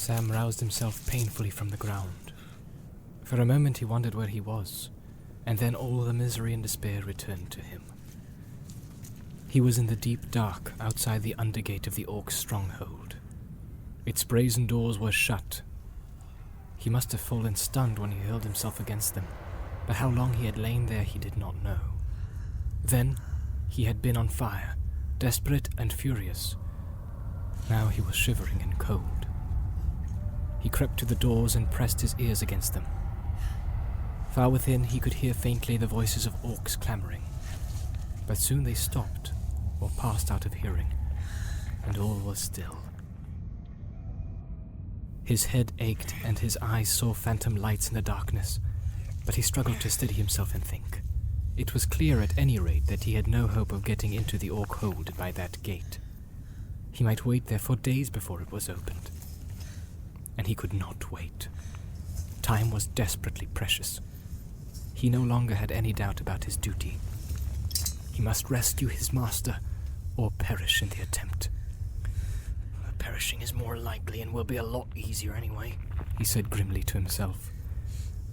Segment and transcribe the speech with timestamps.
[0.00, 2.32] Sam roused himself painfully from the ground.
[3.22, 4.88] For a moment he wondered where he was,
[5.44, 7.82] and then all the misery and despair returned to him.
[9.46, 13.16] He was in the deep dark outside the undergate of the Orc's stronghold.
[14.06, 15.60] Its brazen doors were shut.
[16.78, 19.26] He must have fallen stunned when he hurled himself against them,
[19.86, 21.78] but how long he had lain there he did not know.
[22.82, 23.18] Then
[23.68, 24.76] he had been on fire,
[25.18, 26.56] desperate and furious.
[27.68, 29.19] Now he was shivering and cold.
[30.60, 32.84] He crept to the doors and pressed his ears against them.
[34.30, 37.24] Far within, he could hear faintly the voices of orcs clamoring,
[38.26, 39.32] but soon they stopped
[39.80, 40.92] or passed out of hearing,
[41.84, 42.76] and all was still.
[45.24, 48.60] His head ached and his eyes saw phantom lights in the darkness,
[49.24, 51.02] but he struggled to steady himself and think.
[51.56, 54.50] It was clear at any rate that he had no hope of getting into the
[54.50, 55.98] orc hold by that gate.
[56.92, 59.10] He might wait there for days before it was opened.
[60.40, 61.48] And he could not wait.
[62.40, 64.00] Time was desperately precious.
[64.94, 66.96] He no longer had any doubt about his duty.
[68.14, 69.58] He must rescue his master
[70.16, 71.50] or perish in the attempt.
[72.98, 75.74] Perishing is more likely and will be a lot easier anyway.
[76.16, 77.50] he said grimly to himself,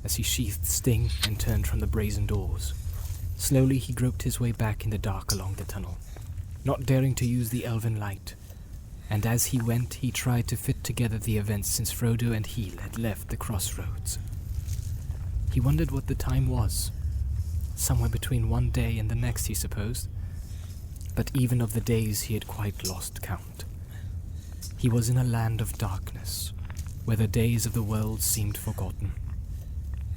[0.06, 2.74] as he sheathed Sting and turned from the brazen doors.
[3.36, 5.98] Slowly he groped his way back in the dark along the tunnel,
[6.64, 8.36] not daring to use the elven light.
[9.09, 12.77] And as he went, he tried to fit together the events since Frodo and Heel
[12.80, 14.19] had left the crossroads.
[15.53, 16.91] He wondered what the time was.
[17.75, 20.09] Somewhere between one day and the next, he supposed.
[21.16, 23.63] But even of the days he had quite lost count.
[24.78, 26.53] He was in a land of darkness,
[27.05, 29.13] where the days of the world seemed forgotten,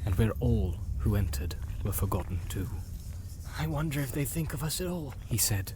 [0.05, 2.69] and where all who entered were forgotten too.
[3.59, 5.73] I wonder if they think of us at all, He said.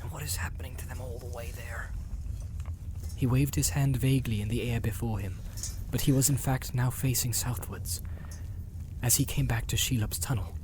[0.00, 1.90] and what is happening to them all the way there.
[3.22, 5.38] He waved his hand vaguely in the air before him,
[5.92, 8.02] but he was in fact now facing southwards,
[9.00, 10.56] as he came back to Shelob's tunnel,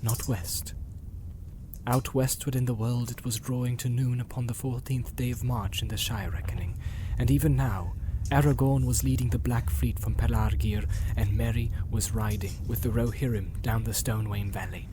[0.00, 0.74] not west.
[1.88, 5.42] Out westward in the world it was drawing to noon upon the fourteenth day of
[5.42, 6.78] March in the Shire reckoning,
[7.18, 7.94] and even now
[8.30, 13.60] Aragorn was leading the Black Fleet from Pelargir, and Merry was riding with the Rohirrim
[13.60, 14.88] down the Stonewain Valley,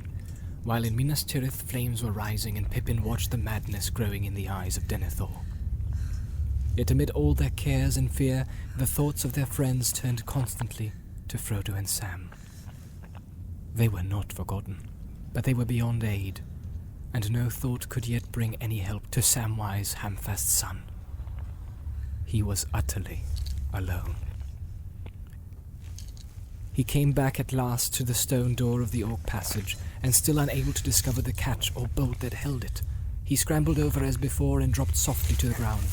[0.64, 4.50] while in Minas Tirith flames were rising and Pippin watched the madness growing in the
[4.50, 5.45] eyes of Denethor.
[6.76, 8.46] Yet amid all their cares and fear,
[8.78, 10.92] the thoughts of their friends turned constantly
[11.30, 12.30] to Frodo and Sam.
[13.74, 14.90] They were not forgotten,
[15.34, 16.42] but they were beyond aid,
[17.14, 20.84] and no thought could yet bring any help to Samwise Hamfast's son.
[22.26, 23.22] He was utterly
[23.74, 24.16] alone.
[26.74, 30.40] He came back at last to the stone door of the Orc Passage, and still
[30.40, 32.82] unable to discover the catch or bolt that held it,
[33.24, 35.86] he scrambled over as before and dropped softly to the ground.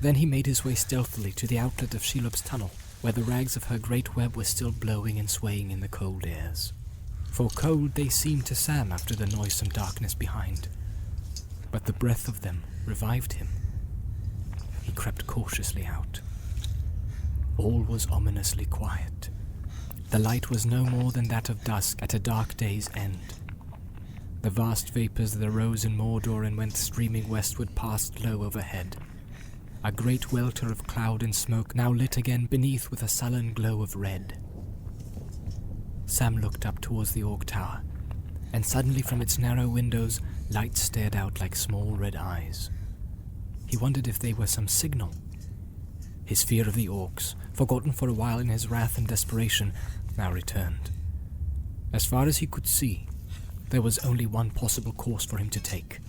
[0.00, 2.70] Then he made his way stealthily to the outlet of Shelob's tunnel,
[3.00, 6.26] where the rags of her great web were still blowing and swaying in the cold
[6.26, 6.72] airs.
[7.30, 10.68] For cold they seemed to Sam after the noisome darkness behind.
[11.70, 13.48] But the breath of them revived him.
[14.82, 16.20] He crept cautiously out.
[17.58, 19.30] All was ominously quiet.
[20.10, 23.18] The light was no more than that of dusk at a dark day's end.
[24.42, 28.96] The vast vapors that arose in Mordor and went streaming westward passed low overhead.
[29.86, 33.82] A great welter of cloud and smoke now lit again beneath with a sullen glow
[33.82, 34.36] of red.
[36.06, 37.84] Sam looked up towards the Orc Tower,
[38.52, 40.20] and suddenly from its narrow windows
[40.50, 42.68] lights stared out like small red eyes.
[43.68, 45.14] He wondered if they were some signal.
[46.24, 49.72] His fear of the Orcs, forgotten for a while in his wrath and desperation,
[50.18, 50.90] now returned.
[51.92, 53.06] As far as he could see,
[53.70, 56.00] there was only one possible course for him to take.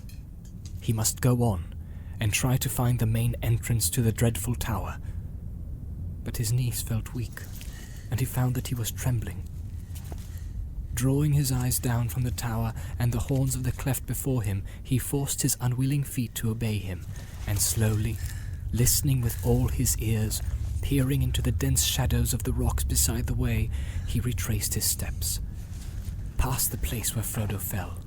[0.81, 1.75] He must go on
[2.19, 4.97] and try to find the main entrance to the dreadful tower.
[6.23, 7.41] But his knees felt weak,
[8.09, 9.43] and he found that he was trembling.
[10.93, 14.63] Drawing his eyes down from the tower and the horns of the cleft before him,
[14.81, 17.05] he forced his unwilling feet to obey him,
[17.47, 18.17] and slowly,
[18.73, 20.41] listening with all his ears,
[20.81, 23.69] peering into the dense shadows of the rocks beside the way,
[24.07, 25.39] he retraced his steps.
[26.37, 27.99] Past the place where Frodo fell,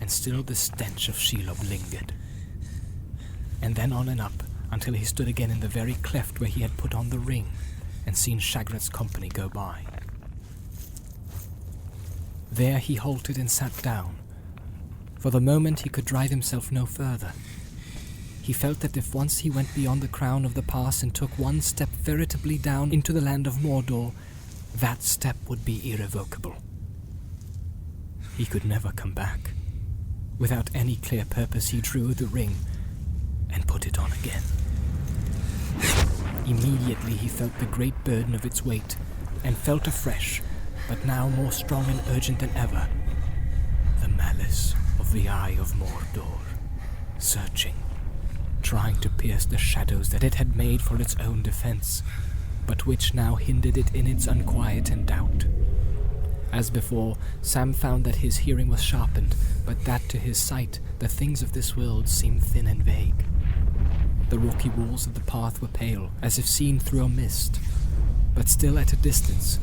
[0.00, 2.12] and still the stench of Shelob lingered.
[3.64, 6.60] And then on and up, until he stood again in the very cleft where he
[6.60, 7.50] had put on the ring,
[8.04, 9.86] and seen Shagrat's company go by.
[12.52, 14.16] There he halted and sat down.
[15.18, 17.32] For the moment he could drive himself no further.
[18.42, 21.30] He felt that if once he went beyond the crown of the pass and took
[21.38, 24.12] one step veritably down into the land of Mordor,
[24.76, 26.56] that step would be irrevocable.
[28.36, 29.52] He could never come back.
[30.38, 32.54] Without any clear purpose, he drew the ring
[33.54, 34.42] and put it on again.
[36.46, 38.96] Immediately he felt the great burden of its weight,
[39.42, 40.42] and felt afresh,
[40.88, 42.88] but now more strong and urgent than ever,
[44.00, 46.38] the malice of the Eye of Mordor,
[47.18, 47.74] searching,
[48.62, 52.02] trying to pierce the shadows that it had made for its own defense,
[52.66, 55.44] but which now hindered it in its unquiet and doubt.
[56.52, 59.34] As before, Sam found that his hearing was sharpened,
[59.66, 63.24] but that to his sight the things of this world seemed thin and vague.
[64.30, 67.60] The rocky walls of the path were pale, as if seen through a mist,
[68.34, 69.60] but still at a distance.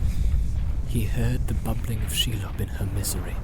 [0.87, 3.35] He heard the bubbling of Shelob in her misery.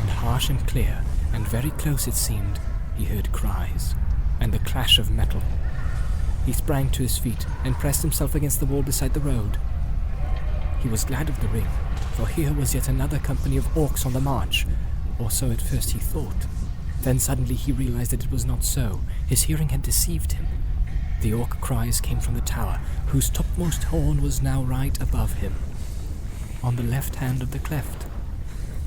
[0.00, 2.60] And harsh and clear, and very close it seemed,
[2.96, 3.94] he heard cries,
[4.40, 5.42] and the clash of metal.
[6.46, 9.58] He sprang to his feet and pressed himself against the wall beside the road.
[10.80, 11.66] He was glad of the ring,
[12.14, 14.66] for here was yet another company of orcs on the march,
[15.18, 16.46] or so at first he thought.
[17.06, 19.02] Then suddenly he realized that it was not so.
[19.28, 20.48] His hearing had deceived him.
[21.20, 25.54] The orc cries came from the tower, whose topmost horn was now right above him,
[26.64, 28.06] on the left hand of the cleft.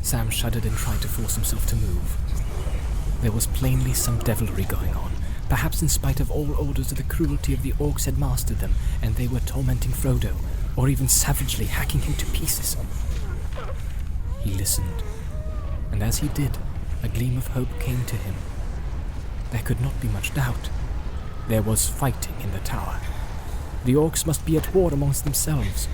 [0.01, 2.17] Sam shuddered and tried to force himself to move.
[3.21, 5.13] There was plainly some devilry going on.
[5.47, 9.15] Perhaps in spite of all orders the cruelty of the orcs had mastered them, and
[9.15, 10.35] they were tormenting Frodo,
[10.75, 12.75] or even savagely hacking him to pieces.
[14.41, 15.03] He listened,
[15.93, 16.57] and as he did,
[17.03, 18.35] a gleam of hope came to him.
[19.51, 20.69] There could not be much doubt.
[21.47, 22.99] There was fighting in the tower.
[23.85, 25.87] The orcs must be at war amongst themselves.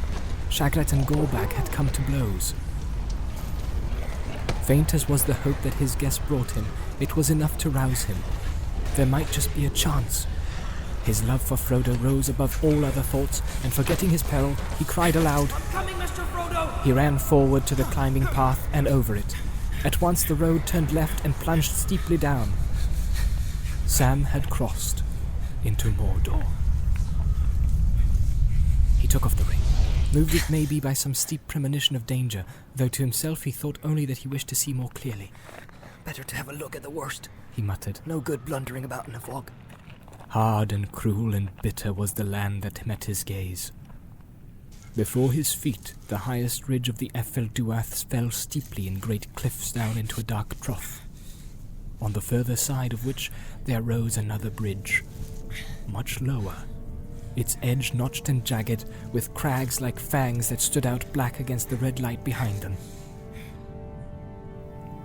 [0.49, 2.53] Shagrat and Gorbag had come to blows.
[4.63, 6.65] Faint as was the hope that his guest brought him,
[6.99, 8.17] it was enough to rouse him.
[8.95, 10.25] There might just be a chance.
[11.03, 15.15] His love for Frodo rose above all other thoughts, and forgetting his peril, he cried
[15.15, 15.49] aloud.
[15.49, 16.25] Coming, Mr.
[16.31, 16.81] Frodo!
[16.81, 19.35] He ran forward to the climbing path and over it.
[19.83, 22.51] At once the road turned left and plunged steeply down.
[23.85, 25.03] Sam had crossed
[25.63, 26.45] into Mordor.
[28.99, 29.59] He took off the ring,
[30.13, 32.45] moved it maybe by some steep premonition of danger,
[32.75, 35.31] though to himself he thought only that he wished to see more clearly.
[36.03, 37.29] Better to have a look at the worst.
[37.51, 37.99] He muttered.
[38.05, 39.51] No good blundering about in a fog.
[40.29, 43.71] Hard and cruel and bitter was the land that met his gaze.
[44.95, 49.73] Before his feet, the highest ridge of the Ephel Duaths fell steeply in great cliffs
[49.73, 51.01] down into a dark trough,
[52.01, 53.29] on the further side of which
[53.65, 55.03] there rose another bridge,
[55.89, 56.55] much lower,
[57.35, 61.75] its edge notched and jagged, with crags like fangs that stood out black against the
[61.75, 62.77] red light behind them.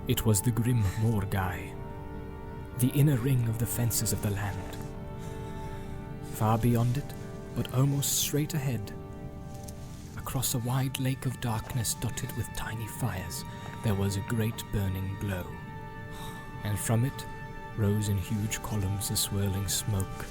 [0.07, 1.73] It was the grim Morgai,
[2.77, 4.77] the inner ring of the fences of the land.
[6.35, 7.13] Far beyond it,
[7.57, 8.93] but almost straight ahead,
[10.31, 13.43] across a wide lake of darkness dotted with tiny fires,
[13.83, 15.45] there was a great burning glow.
[16.63, 17.25] And from it
[17.75, 20.25] rose in huge columns a swirling smoke,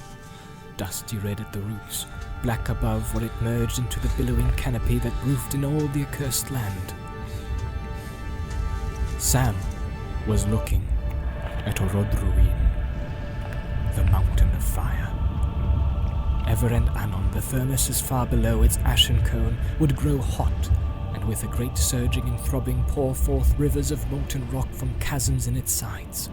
[0.78, 2.06] dusty red at the roots,
[2.42, 6.50] black above where it merged into the billowing canopy that roofed in all the accursed
[6.50, 6.94] land.
[9.18, 9.54] Sam
[10.26, 10.88] was looking
[11.66, 12.56] at Orodruin,
[13.96, 15.19] the mountain of fire.
[16.50, 20.68] Ever and anon, the furnaces far below its ashen cone would grow hot,
[21.14, 25.46] and with a great surging and throbbing pour forth rivers of molten rock from chasms
[25.46, 26.28] in its sides.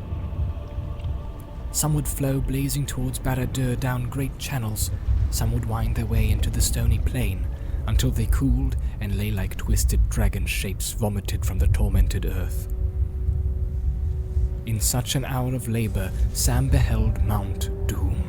[1.71, 4.89] Some would flow blazing towards Barad-dûr down great channels,
[5.29, 7.45] some would wind their way into the stony plain,
[7.85, 12.73] until they cooled and lay like twisted dragon shapes vomited from the tormented earth.
[14.65, 18.26] In such an hour of labor, Sam beheld Mount Doom,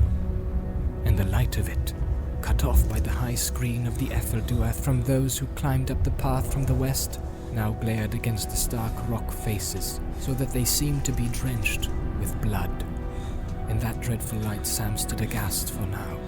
[1.08, 1.94] and the light of it,
[2.42, 6.04] cut off by the high screen of the Ephel Duath from those who climbed up
[6.04, 7.18] the path from the west,
[7.52, 11.88] now glared against the stark rock faces, so that they seemed to be drenched
[12.20, 12.84] with blood.
[13.70, 16.18] In that dreadful light, Sam stood aghast for now.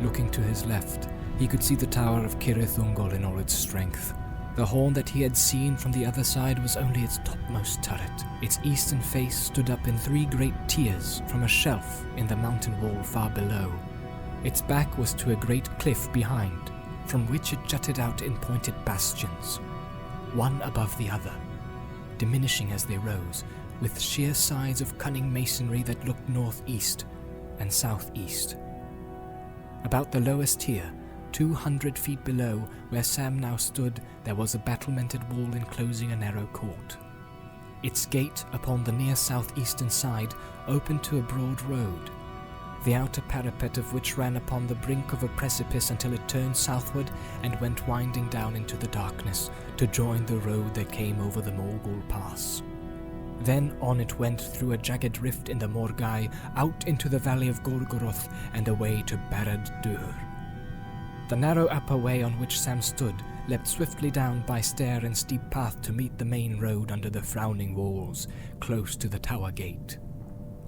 [0.00, 1.08] Looking to his left,
[1.38, 4.14] he could see the tower of Cirith Ungol in all its strength.
[4.56, 8.24] The horn that he had seen from the other side was only its topmost turret.
[8.40, 12.80] Its eastern face stood up in three great tiers from a shelf in the mountain
[12.80, 13.70] wall far below.
[14.46, 16.70] Its back was to a great cliff behind,
[17.06, 19.56] from which it jutted out in pointed bastions,
[20.34, 21.34] one above the other,
[22.16, 23.42] diminishing as they rose,
[23.80, 27.06] with sheer sides of cunning masonry that looked northeast
[27.58, 28.56] and southeast.
[29.82, 30.92] About the lowest tier,
[31.32, 36.16] two hundred feet below where Sam now stood, there was a battlemented wall enclosing a
[36.16, 36.96] narrow court.
[37.82, 40.34] Its gate upon the near southeastern side
[40.68, 42.10] opened to a broad road,
[42.86, 46.56] the outer parapet of which ran upon the brink of a precipice until it turned
[46.56, 47.10] southward
[47.42, 51.50] and went winding down into the darkness to join the road that came over the
[51.50, 52.62] Morgul Pass.
[53.40, 57.48] Then on it went through a jagged rift in the Morgai, out into the valley
[57.48, 60.14] of Gorgoroth and away to Barad-dûr.
[61.28, 63.16] The narrow upper way on which Sam stood
[63.48, 67.20] leapt swiftly down by stair and steep path to meet the main road under the
[67.20, 68.28] frowning walls,
[68.60, 69.98] close to the tower gate.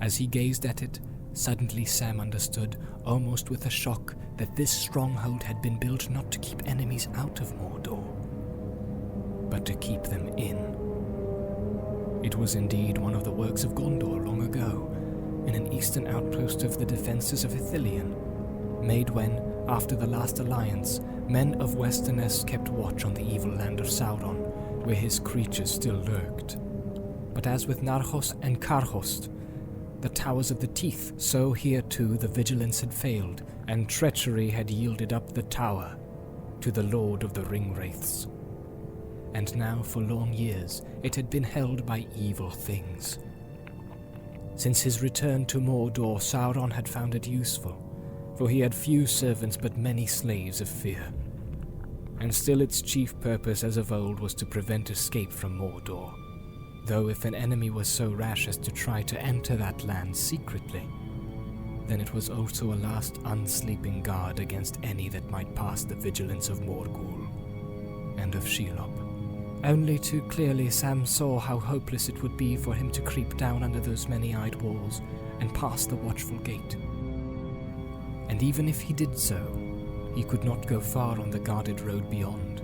[0.01, 0.99] As he gazed at it,
[1.39, 6.39] suddenly Sam understood, almost with a shock, that this stronghold had been built not to
[6.41, 8.03] keep enemies out of Mordor,
[9.49, 10.57] but to keep them in.
[12.25, 14.93] It was indeed one of the works of Gondor long ago,
[15.47, 21.01] in an eastern outpost of the defences of Ithilien, made when, after the last alliance,
[21.29, 25.97] men of Westernesse kept watch on the evil land of Sauron, where his creatures still
[25.97, 26.59] lurked.
[27.33, 29.31] But as with Narchost and Carchost,
[30.01, 34.71] the towers of the teeth, so here too the vigilance had failed, and treachery had
[34.71, 35.97] yielded up the tower
[36.61, 38.31] to the Lord of the Ringwraiths.
[39.35, 43.19] And now, for long years, it had been held by evil things.
[44.55, 47.77] Since his return to Mordor, Sauron had found it useful,
[48.37, 51.13] for he had few servants but many slaves of fear.
[52.21, 56.13] And still its chief purpose as of old was to prevent escape from Mordor
[56.89, 60.89] though if an enemy was so rash as to try to enter that land secretly,
[61.87, 66.49] then it was also a last unsleeping guard against any that might pass the vigilance
[66.49, 67.29] of Morgul
[68.19, 68.91] and of Shelob.
[69.65, 73.63] Only too clearly Sam saw how hopeless it would be for him to creep down
[73.63, 75.03] under those many-eyed walls
[75.41, 76.77] and pass the watchful gate.
[78.29, 79.41] And even if he did so,
[80.15, 82.63] he could not go far on the guarded road beyond.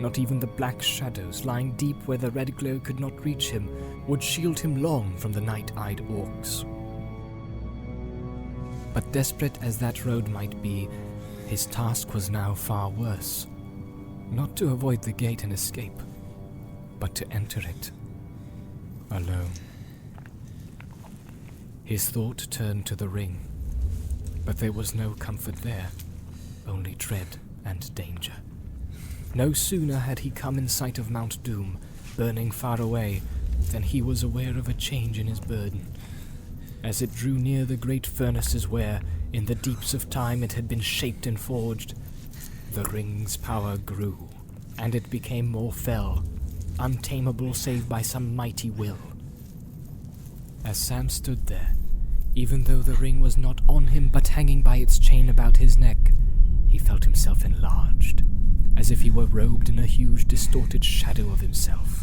[0.00, 3.68] Not even the black shadows lying deep where the red glow could not reach him
[4.06, 6.64] would shield him long from the night eyed orcs.
[8.92, 10.88] But desperate as that road might be,
[11.46, 13.46] his task was now far worse.
[14.30, 16.00] Not to avoid the gate and escape,
[16.98, 17.90] but to enter it
[19.10, 19.50] alone.
[21.84, 23.38] His thought turned to the ring,
[24.44, 25.88] but there was no comfort there,
[26.66, 28.32] only dread and danger.
[29.36, 31.78] No sooner had he come in sight of Mount Doom,
[32.16, 33.20] burning far away,
[33.72, 35.92] than he was aware of a change in his burden.
[36.84, 39.00] As it drew near the great furnaces where,
[39.32, 41.94] in the deeps of time, it had been shaped and forged,
[42.74, 44.28] the ring's power grew,
[44.78, 46.24] and it became more fell,
[46.78, 48.98] untamable save by some mighty will.
[50.64, 51.74] As Sam stood there,
[52.36, 55.76] even though the ring was not on him but hanging by its chain about his
[55.76, 56.12] neck,
[56.68, 58.22] he felt himself enlarged
[58.76, 62.02] as if he were robed in a huge distorted shadow of himself.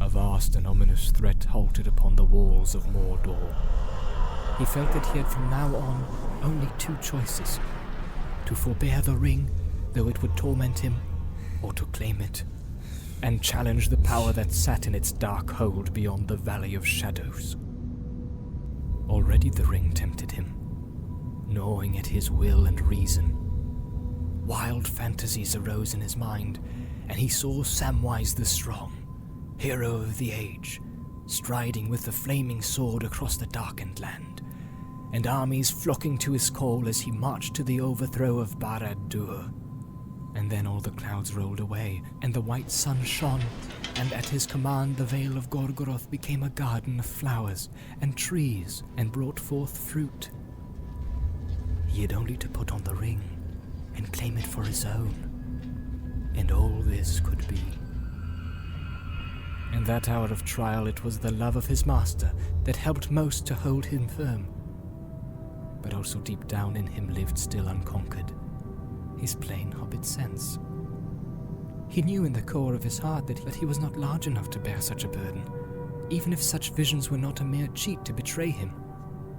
[0.00, 3.54] A vast and ominous threat halted upon the walls of Mordor.
[4.58, 7.58] He felt that he had from now on only two choices
[8.46, 9.50] to forbear the ring,
[9.92, 10.96] though it would torment him,
[11.62, 12.44] or to claim it,
[13.22, 17.56] and challenge the power that sat in its dark hold beyond the Valley of Shadows.
[19.08, 20.54] Already the ring tempted him,
[21.48, 23.33] gnawing at his will and reason
[24.46, 26.60] Wild fantasies arose in his mind,
[27.08, 28.92] and he saw Samwise the Strong,
[29.56, 30.82] hero of the age,
[31.24, 34.42] striding with the flaming sword across the darkened land,
[35.14, 39.50] and armies flocking to his call as he marched to the overthrow of Barad-dûr.
[40.34, 43.40] And then all the clouds rolled away, and the white sun shone,
[43.96, 47.70] and at his command the Vale of Gorgoroth became a garden of flowers
[48.02, 50.28] and trees, and brought forth fruit.
[51.86, 53.33] He had only to put on the ring
[53.96, 55.14] and claim it for his own.
[56.36, 57.60] And all this could be.
[59.72, 62.32] In that hour of trial, it was the love of his master
[62.64, 64.48] that helped most to hold him firm.
[65.82, 68.32] But also deep down in him lived still unconquered
[69.24, 70.58] his plain hobbit sense.
[71.88, 74.50] He knew in the core of his heart that, that he was not large enough
[74.50, 75.44] to bear such a burden,
[76.10, 78.74] even if such visions were not a mere cheat to betray him.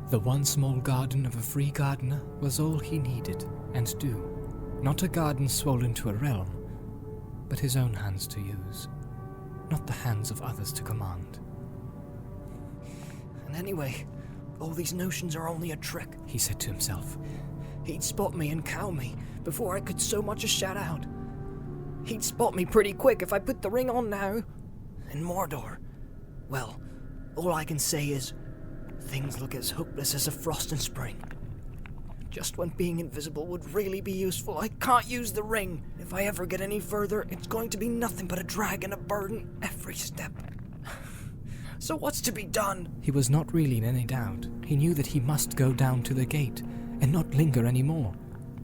[0.10, 4.35] The one small garden of a free gardener was all he needed and do.
[4.86, 6.48] Not a garden swollen to a realm,
[7.50, 8.88] but his own hands to use,
[9.72, 11.40] not the hands of others to command.
[13.48, 14.06] And anyway,
[14.60, 17.18] all these notions are only a trick, he said to himself.
[17.84, 21.04] He'd spot me and cow me before I could so much as shout out.
[22.04, 24.44] He'd spot me pretty quick if I put the ring on now.
[25.10, 25.78] And Mordor,
[26.48, 26.80] well,
[27.36, 28.34] all I can say is
[29.02, 31.20] things look as hopeless as a frost in spring.
[32.30, 35.84] Just when being invisible would really be useful, I can't use the ring.
[36.00, 38.94] If I ever get any further, it's going to be nothing but a drag and
[38.94, 40.32] a burden every step.
[41.80, 42.90] so what's to be done?
[43.02, 44.48] He was not really in any doubt.
[44.66, 46.62] He knew that he must go down to the gate
[47.02, 48.14] and not linger any more.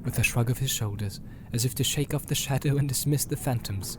[0.04, 1.22] With a shrug of his shoulders,
[1.54, 3.98] as if to shake off the shadow and dismiss the phantoms,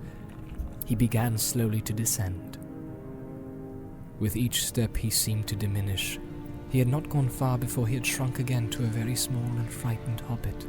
[0.85, 2.59] he began slowly to descend.
[4.19, 6.19] With each step he seemed to diminish,
[6.73, 9.71] he had not gone far before he had shrunk again to a very small and
[9.71, 10.67] frightened hobbit.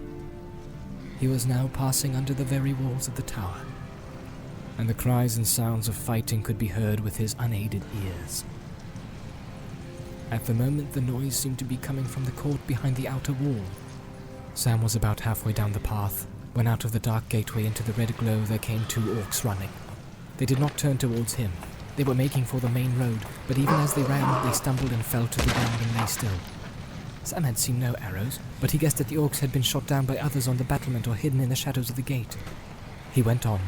[1.18, 3.62] he was now passing under the very walls of the tower,
[4.78, 8.44] and the cries and sounds of fighting could be heard with his unaided ears.
[10.30, 13.34] At the moment, the noise seemed to be coming from the court behind the outer
[13.34, 13.64] wall.
[14.56, 17.94] Sam was about halfway down the path when out of the dark gateway into the
[17.94, 19.70] red glow there came two orcs running.
[20.38, 21.52] They did not turn towards him.
[21.96, 25.06] They were making for the main road, but even as they ran, they stumbled and
[25.06, 26.40] fell to the ground and lay still.
[27.24, 30.06] Sam had seen no arrows, but he guessed that the orcs had been shot down
[30.06, 32.36] by others on the battlement or hidden in the shadows of the gate.
[33.14, 33.60] He went on,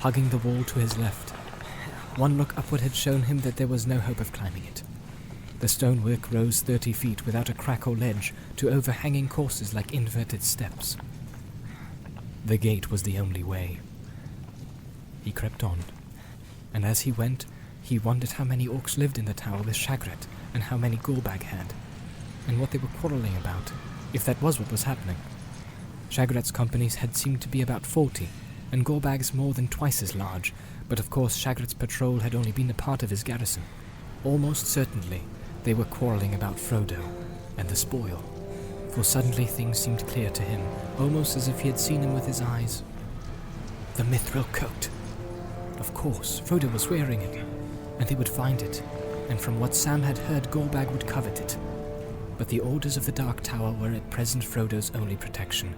[0.00, 1.30] hugging the wall to his left.
[2.18, 4.82] One look upward had shown him that there was no hope of climbing it.
[5.60, 10.42] The stonework rose thirty feet without a crack or ledge to overhanging courses like inverted
[10.42, 10.96] steps.
[12.44, 13.80] The gate was the only way.
[15.24, 15.78] He crept on,
[16.74, 17.46] and as he went,
[17.92, 21.42] he wondered how many orcs lived in the tower with Shagrat, and how many Gorbag
[21.42, 21.74] had,
[22.48, 23.70] and what they were quarreling about,
[24.14, 25.16] if that was what was happening.
[26.08, 28.30] Shagrat's companies had seemed to be about forty,
[28.72, 30.54] and Gorbag's more than twice as large,
[30.88, 33.62] but of course Shagrat's patrol had only been a part of his garrison.
[34.24, 35.20] Almost certainly,
[35.64, 37.04] they were quarreling about Frodo
[37.58, 38.24] and the spoil,
[38.88, 40.66] for suddenly things seemed clear to him,
[40.98, 42.82] almost as if he had seen them with his eyes.
[43.96, 44.88] The mithril coat.
[45.78, 47.44] Of course, Frodo was wearing it,
[48.02, 48.82] and they would find it,
[49.28, 51.56] and from what Sam had heard, Gorbag would covet it.
[52.36, 55.72] But the orders of the Dark Tower were at present Frodo's only protection,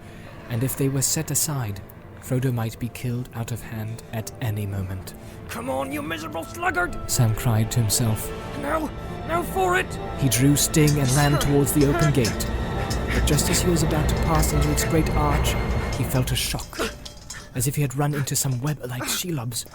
[0.49, 1.81] and if they were set aside,
[2.23, 5.13] Frodo might be killed out of hand at any moment.
[5.49, 6.97] Come on, you miserable sluggard!
[7.05, 8.27] Sam cried to himself.
[8.59, 8.89] Now,
[9.27, 9.99] now for it!
[10.17, 12.47] He drew Sting and ran towards the open gate.
[13.13, 15.53] But just as he was about to pass into its great arch,
[15.95, 16.79] he felt a shock,
[17.53, 19.67] as if he had run into some web like Shelob's,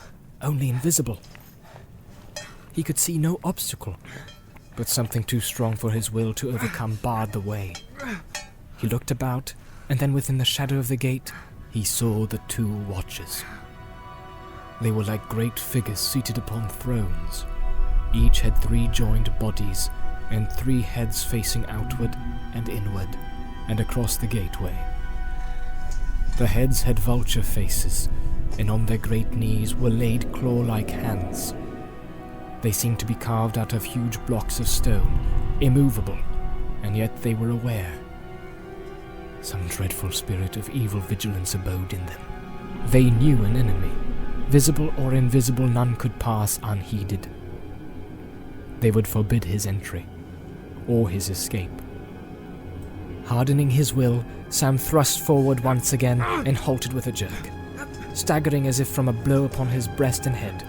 [0.43, 1.21] only invisible.
[2.73, 3.97] He could see no obstacle,
[4.77, 7.75] but something too strong for his will to overcome barred the way.
[8.79, 9.55] He looked about,
[9.89, 11.33] and then within the shadow of the gate,
[11.71, 13.45] he saw the two watchers.
[14.81, 17.45] They were like great figures seated upon thrones.
[18.15, 19.91] Each had three joined bodies
[20.31, 22.17] and three heads facing outward
[22.55, 23.09] and inward
[23.69, 24.77] and across the gateway.
[26.39, 28.09] The heads had vulture faces,
[28.59, 31.55] and on their great knees were laid claw like hands.
[32.63, 35.19] They seemed to be carved out of huge blocks of stone,
[35.61, 36.19] immovable,
[36.83, 37.93] and yet they were aware.
[39.41, 42.21] Some dreadful spirit of evil vigilance abode in them.
[42.87, 43.91] They knew an enemy.
[44.49, 47.29] Visible or invisible, none could pass unheeded.
[48.81, 50.07] They would forbid his entry,
[50.89, 51.71] or his escape.
[53.25, 57.31] Hardening his will, Sam thrust forward once again and halted with a jerk,
[58.13, 60.65] staggering as if from a blow upon his breast and head.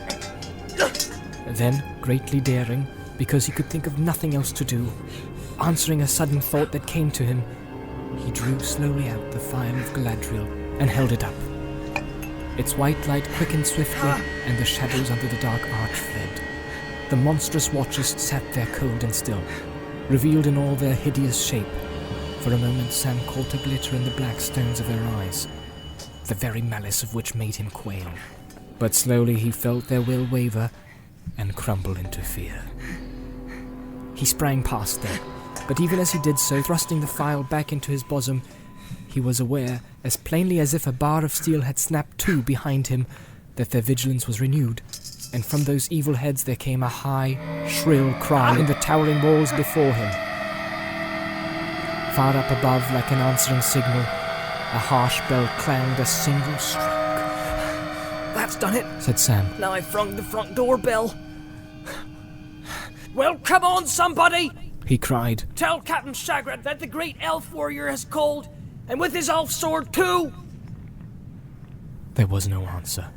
[1.54, 2.88] Then, greatly daring,
[3.18, 4.92] because he could think of nothing else to do,
[5.60, 7.44] answering a sudden thought that came to him,
[8.26, 10.48] he drew slowly out the phial of Galadriel
[10.80, 11.34] and held it up.
[12.58, 14.10] Its white light quickened swiftly,
[14.46, 16.42] and the shadows under the dark arch fled.
[17.10, 19.42] The monstrous watchers sat there cold and still,
[20.10, 21.68] revealed in all their hideous shape.
[22.40, 25.48] For a moment, Sam caught a glitter in the black stones of their eyes,
[26.26, 28.08] the very malice of which made him quail.
[28.80, 30.72] But slowly he felt their will waver
[31.38, 32.64] and crumble into fear.
[34.16, 35.20] He sprang past them,
[35.68, 38.42] but even as he did so, thrusting the phial back into his bosom,
[39.08, 42.88] he was aware, as plainly as if a bar of steel had snapped to behind
[42.88, 43.06] him,
[43.56, 44.82] that their vigilance was renewed,
[45.34, 49.52] and from those evil heads there came a high, shrill cry in the towering walls
[49.54, 50.12] before him.
[52.16, 56.91] Far up above, like an answering signal, a harsh bell clanged a single stroke.
[58.62, 59.48] Done it, said Sam.
[59.60, 61.16] Now I've rung the front door bell.
[63.16, 64.52] Well, come on, somebody!
[64.86, 65.44] He cried.
[65.56, 68.48] Tell Captain Shagrat that the great elf warrior has called,
[68.88, 70.32] and with his elf sword too!
[72.14, 73.08] There was no answer.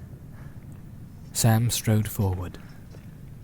[1.34, 2.56] Sam strode forward,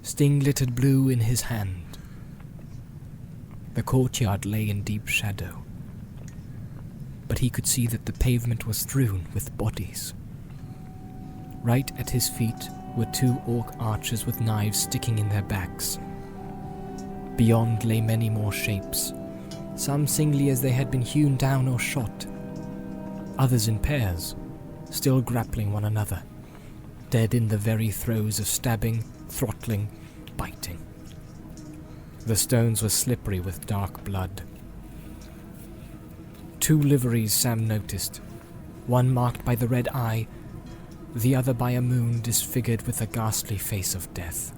[0.01, 1.99] Sting glittered blue in his hand.
[3.75, 5.65] The courtyard lay in deep shadow,
[7.29, 10.15] but he could see that the pavement was strewn with bodies.
[11.63, 15.99] Right at his feet were two orc archers with knives sticking in their backs.
[17.37, 19.13] Beyond lay many more shapes,
[19.75, 22.27] some singly as they had been hewn down or shot,
[23.39, 24.37] others in pairs,
[24.91, 26.23] still grappling one another,
[27.11, 29.89] dead in the very throes of stabbing, throttling,
[30.37, 30.79] biting.
[32.27, 34.43] The stones were slippery with dark blood.
[36.59, 38.21] Two liveries Sam noticed,
[38.87, 40.27] one marked by the red eye,
[41.15, 44.53] the other by a moon disfigured with the ghastly face of death.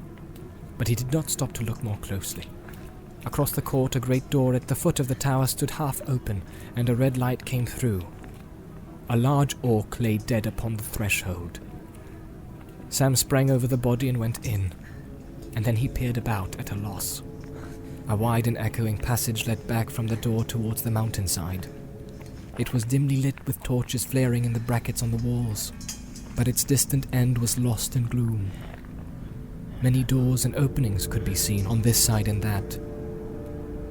[0.78, 2.44] But he did not stop to look more closely.
[3.24, 6.42] Across the court, a great door at the foot of the tower stood half open,
[6.76, 8.04] and a red light came through.
[9.08, 11.60] a large orc lay dead upon the threshold.
[12.88, 14.72] Sam sprang over the body and went in,
[15.54, 17.22] and then he peered about at a loss.
[18.08, 21.66] A wide and echoing passage led back from the door towards the mountainside.
[22.58, 25.72] It was dimly lit with torches flaring in the brackets on the walls,
[26.36, 28.50] but its distant end was lost in gloom.
[29.82, 32.78] Many doors and openings could be seen on this side and that,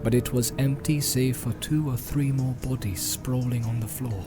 [0.03, 4.23] but it was empty save for two or three more bodies sprawling on the floor.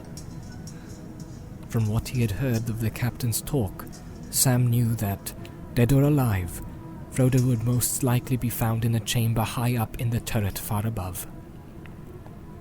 [1.68, 3.86] From what he had heard of the captain's talk,
[4.30, 5.32] Sam knew that,
[5.74, 6.62] dead or alive,
[7.12, 10.86] Frodo would most likely be found in a chamber high up in the turret far
[10.86, 11.26] above.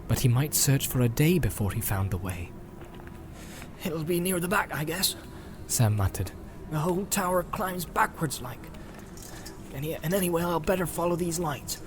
[0.08, 2.52] But he might search for a day before he found the way.
[3.84, 5.16] It'll be near the back, I guess.
[5.74, 6.30] Sam muttered.
[6.70, 8.60] The whole tower climbs backwards like.
[9.74, 11.82] And, anyway, I'll better follow these lights.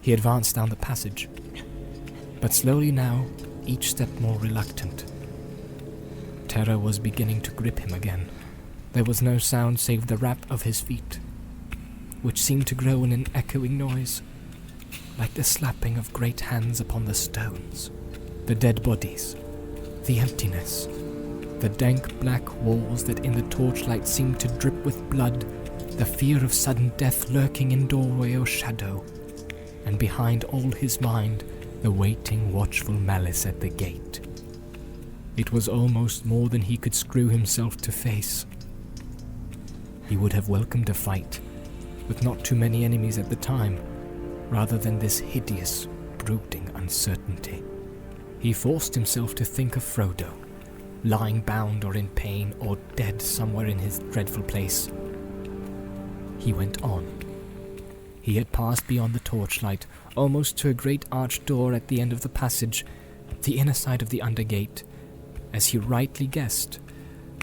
[0.00, 1.28] He advanced down the passage,
[2.40, 3.26] but slowly now,
[3.66, 5.04] each step more reluctant.
[6.48, 8.28] Terror was beginning to grip him again.
[8.94, 11.20] There was no sound save the rap of his feet,
[12.22, 14.22] which seemed to grow in an echoing noise,
[15.16, 17.92] like the slapping of great hands upon the stones.
[18.46, 19.36] The dead bodies,
[20.06, 20.88] the emptiness,
[21.60, 25.44] the dank black walls that in the torchlight seemed to drip with blood,
[25.98, 29.04] the fear of sudden death lurking in doorway or shadow,
[29.84, 31.44] and behind all his mind,
[31.82, 34.20] the waiting, watchful malice at the gate.
[35.36, 38.46] It was almost more than he could screw himself to face.
[40.08, 41.40] He would have welcomed a fight,
[42.08, 43.78] with not too many enemies at the time,
[44.48, 47.62] rather than this hideous, brooding uncertainty.
[48.38, 50.32] He forced himself to think of Frodo,
[51.04, 54.90] lying bound or in pain or dead somewhere in his dreadful place.
[56.38, 57.06] He went on.
[58.20, 59.86] He had passed beyond the torchlight,
[60.16, 62.84] almost to a great arched door at the end of the passage,
[63.42, 64.82] the inner side of the undergate,
[65.52, 66.78] as he rightly guessed,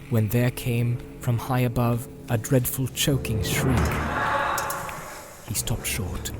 [0.10, 3.78] when there came from high above a dreadful choking shriek.
[5.48, 6.32] He stopped short.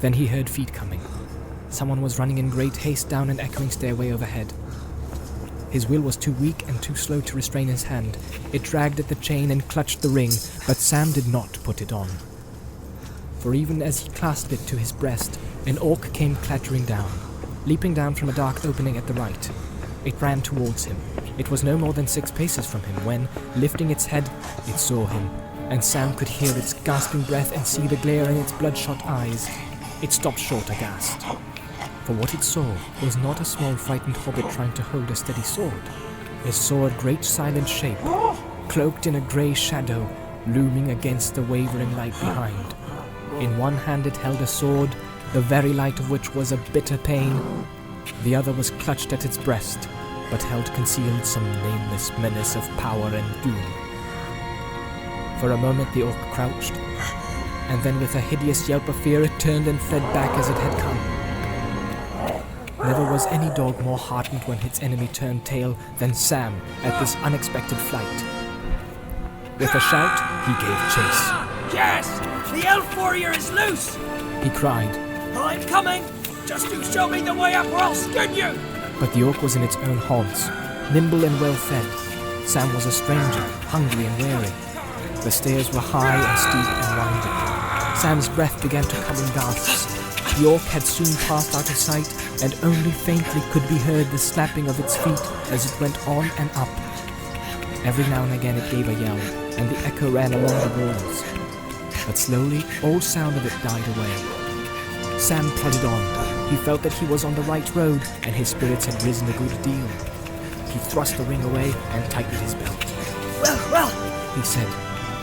[0.00, 1.00] Then he heard feet coming.
[1.68, 4.52] Someone was running in great haste down an echoing stairway overhead.
[5.72, 8.18] His will was too weak and too slow to restrain his hand.
[8.52, 10.30] It dragged at the chain and clutched the ring,
[10.66, 12.08] but Sam did not put it on.
[13.38, 17.10] For even as he clasped it to his breast, an orc came clattering down,
[17.64, 19.50] leaping down from a dark opening at the right.
[20.04, 20.96] It ran towards him.
[21.38, 24.30] It was no more than six paces from him when, lifting its head,
[24.68, 25.30] it saw him,
[25.70, 29.48] and Sam could hear its gasping breath and see the glare in its bloodshot eyes.
[30.02, 31.24] It stopped short aghast.
[32.04, 32.66] For what it saw
[33.00, 35.72] was not a small frightened hobbit trying to hold a steady sword.
[36.44, 37.98] It saw a great silent shape,
[38.68, 40.08] cloaked in a grey shadow,
[40.48, 42.74] looming against the wavering light behind.
[43.40, 44.90] In one hand it held a sword,
[45.32, 47.40] the very light of which was a bitter pain.
[48.24, 49.88] The other was clutched at its breast,
[50.28, 53.62] but held concealed some nameless menace of power and doom.
[55.38, 56.72] For a moment the orc crouched,
[57.68, 60.56] and then with a hideous yelp of fear it turned and fled back as it
[60.56, 61.21] had come.
[62.84, 67.16] Never was any dog more heartened when its enemy turned tail than Sam at this
[67.16, 68.24] unexpected flight.
[69.58, 71.74] With a shout, he gave chase.
[71.74, 72.08] Yes!
[72.50, 73.96] The elf warrior is loose!
[74.42, 74.90] He cried,
[75.34, 76.04] oh, I'm coming!
[76.46, 78.58] Just you show me the way up or I'll skin you!
[79.02, 80.46] but the orc was in its own haunts,
[80.94, 82.48] nimble and well fed.
[82.48, 84.52] Sam was a stranger, hungry and weary.
[85.24, 87.96] The stairs were high and steep and winding.
[87.96, 89.91] Sam's breath began to come in gasps.
[90.42, 94.18] The orc had soon passed out of sight, and only faintly could be heard the
[94.18, 96.68] slapping of its feet as it went on and up.
[97.86, 99.16] Every now and again it gave a yell,
[99.56, 101.22] and the echo ran along the walls.
[102.08, 105.20] But slowly, all sound of it died away.
[105.20, 106.48] Sam plodded on.
[106.50, 109.38] He felt that he was on the right road, and his spirits had risen a
[109.38, 109.86] good deal.
[110.72, 112.84] He thrust the ring away and tightened his belt.
[113.42, 114.66] Well, well, He said,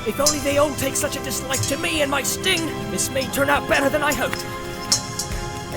[0.08, 3.28] if only they all take such a dislike to me and my sting, this may
[3.34, 4.46] turn out better than I hoped.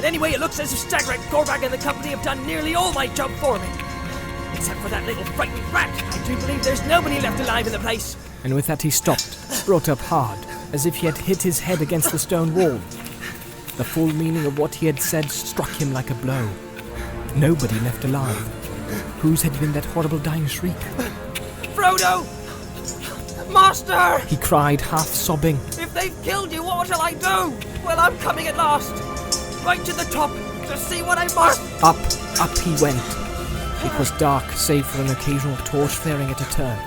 [0.02, 2.92] And anyway, it looks as if Shagrat, Gorbag, and the company have done nearly all
[2.92, 3.68] my job for me.
[4.52, 5.88] Except for that little frightened rat.
[6.12, 8.16] I do believe there's nobody left alive in the place.
[8.42, 10.40] and with that he stopped, brought up hard,
[10.72, 12.80] as if he had hit his head against the stone wall.
[13.76, 16.48] The full meaning of what he had said struck him like a blow.
[17.36, 18.36] Nobody left alive.
[19.20, 20.74] Whose had been that horrible dying shriek?
[21.76, 22.26] Frodo!
[23.52, 24.18] Master!
[24.26, 25.60] He cried, half sobbing.
[25.78, 27.56] If they've killed you, what shall I do?
[27.86, 29.12] Well, I'm coming at last.
[29.64, 30.31] Right to the top
[30.66, 31.61] to see what I must.
[31.85, 31.96] Up,
[32.40, 33.01] up he went.
[33.85, 36.79] It was dark, save for an occasional torch flaring at a turn,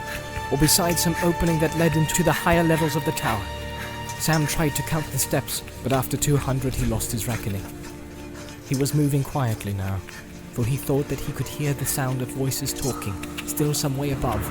[0.52, 3.42] or beside some opening that led into the higher levels of the tower.
[4.20, 7.64] Sam tried to count the steps, but after 200 he lost his reckoning.
[8.68, 9.98] He was moving quietly now,
[10.52, 13.16] for he thought that he could hear the sound of voices talking,
[13.48, 14.44] still some way above.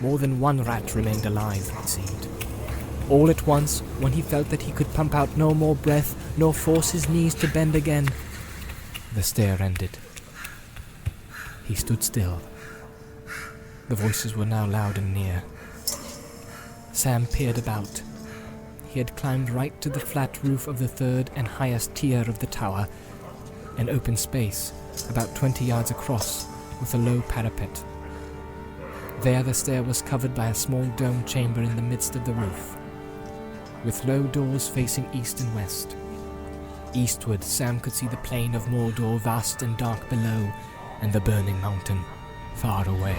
[0.00, 2.35] More than one rat remained alive, it seemed.
[3.08, 6.52] All at once, when he felt that he could pump out no more breath, nor
[6.52, 8.08] force his knees to bend again,
[9.14, 9.96] the stair ended.
[11.64, 12.40] He stood still.
[13.88, 15.44] The voices were now loud and near.
[16.92, 18.02] Sam peered about.
[18.88, 22.40] He had climbed right to the flat roof of the third and highest tier of
[22.40, 22.88] the tower,
[23.78, 24.72] an open space,
[25.08, 26.46] about twenty yards across,
[26.80, 27.84] with a low parapet.
[29.20, 32.34] There the stair was covered by a small domed chamber in the midst of the
[32.34, 32.76] roof,
[33.84, 35.96] with low doors facing east and west.
[36.94, 40.52] Eastward, Sam could see the plain of Mordor vast and dark below,
[41.02, 42.02] and the burning mountain
[42.54, 43.16] far away.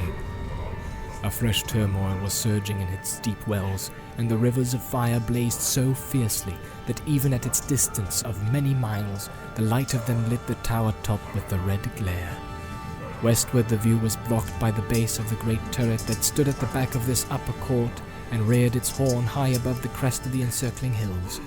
[1.23, 5.61] A fresh turmoil was surging in its deep wells, and the rivers of fire blazed
[5.61, 10.45] so fiercely that even at its distance of many miles, the light of them lit
[10.47, 12.37] the tower top with a red glare.
[13.23, 16.59] Westward, the view was blocked by the base of the great turret that stood at
[16.59, 20.31] the back of this upper court and reared its horn high above the crest of
[20.31, 21.39] the encircling hills.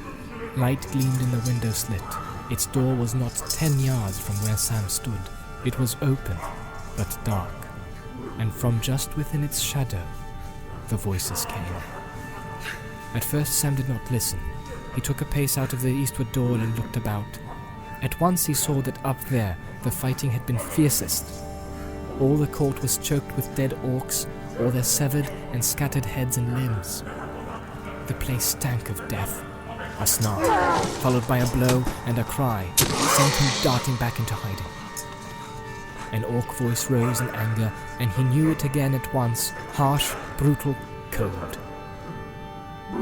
[0.57, 2.03] Light gleamed in the window slit.
[2.51, 5.21] Its door was not ten yards from where Sam stood.
[5.64, 6.37] It was open,
[6.97, 7.55] but dark,
[8.38, 10.03] and from just within its shadow,
[10.88, 11.77] the voices came.
[13.14, 14.40] At first, Sam did not listen.
[14.95, 17.38] He took a pace out of the eastward door and looked about.
[18.03, 21.25] At once, he saw that up there the fighting had been fiercest.
[22.21, 24.27] All the court was choked with dead orcs,
[24.61, 27.03] all their severed and scattered heads and limbs.
[28.07, 29.44] The place stank of death.
[30.01, 34.66] A snarl, followed by a blow and a cry, sent him darting back into hiding.
[36.12, 40.75] An orc voice rose in anger, and he knew it again at once harsh, brutal,
[41.12, 41.59] cold.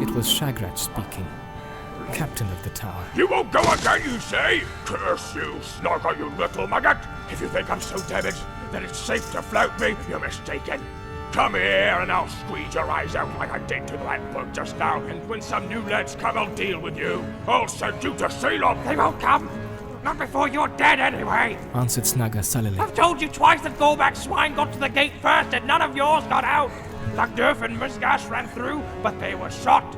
[0.00, 1.26] It was Shagrat speaking,
[2.12, 3.04] captain of the tower.
[3.14, 4.62] You won't go again, you say?
[4.84, 6.98] Curse you, Snaga, you little maggot!
[7.30, 8.42] If you think I'm so damaged
[8.72, 10.82] that it's safe to flout me, you're mistaken.
[11.38, 14.76] Come here and I'll squeeze your eyes out like I did to that boat just
[14.76, 17.24] now, and when some new lads come, I'll deal with you.
[17.46, 18.84] I'll send you to Shelob.
[18.84, 19.48] They won't come.
[20.02, 21.56] Not before you're dead, anyway.
[21.74, 22.80] Answered Snaga sullenly.
[22.80, 25.94] I've told you twice that Gorbag swine got to the gate first, and none of
[25.94, 26.72] yours got out.
[27.14, 29.96] Lagduf and Muzgash ran through, but they were shot.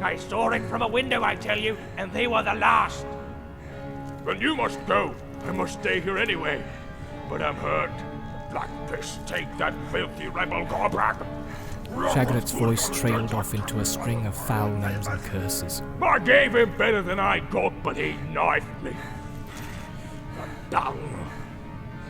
[0.00, 3.04] I saw it from a window, I tell you, and they were the last.
[4.24, 5.14] Then you must go.
[5.44, 6.64] I must stay here anyway.
[7.28, 7.90] But I'm hurt.
[8.52, 11.26] Black Pits, take that filthy rebel Gorbag.
[12.12, 15.82] Shagrat's voice trailed off into a string of foul names and curses.
[16.00, 18.94] I gave him better than I got, but he knifed me.
[20.36, 21.30] The dung.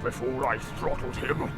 [0.02, 1.50] Before I throttled him.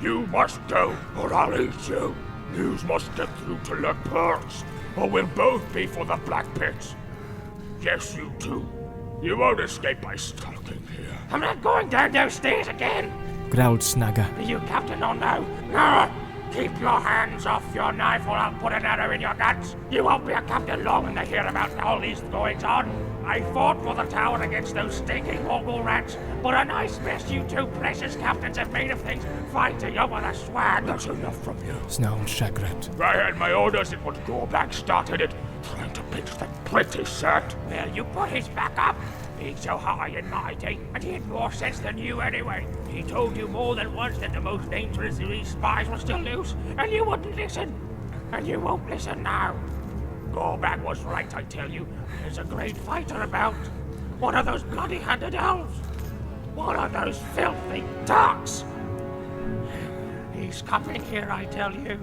[0.00, 2.14] You must go, or I'll eat you.
[2.52, 4.64] News must get through to Lepers,
[4.96, 6.96] or we'll both be for the Black Pits.
[7.80, 8.66] Yes, you too.
[9.22, 11.16] You won't escape by stalking here.
[11.30, 13.12] I'm not going down those stairs again.
[13.52, 14.34] Growled Snaga.
[14.38, 15.44] Are you captain or no?
[15.70, 16.10] No!
[16.54, 19.76] Keep your hands off your knife or I'll put an arrow in your guts.
[19.90, 22.90] You won't be a captain long when they hear about all these goings on.
[23.26, 27.44] I fought for the tower against those stinking Morgul rats, but a nice mess you
[27.44, 30.86] two precious captains have made of things fighting over the swag.
[30.86, 31.76] That's enough from you.
[31.88, 32.98] Snarled Shagrat.
[32.98, 37.54] I had my orders, it was Gorbag started it, trying to pinch that pretty set.
[37.68, 38.96] Well, you put his back up.
[39.42, 42.64] He's so high and mighty, and he had more sense than you anyway.
[42.88, 46.20] He told you more than once that the most dangerous of these spies was still
[46.20, 47.74] loose, and you wouldn't listen.
[48.30, 49.56] And you won't listen now.
[50.30, 51.88] Gorbag was right, I tell you.
[52.22, 53.54] There's a great fighter about.
[54.20, 55.76] One of those bloody-handed elves.
[56.54, 58.64] One of those filthy ducks.
[60.32, 61.98] He's coming here, I tell you.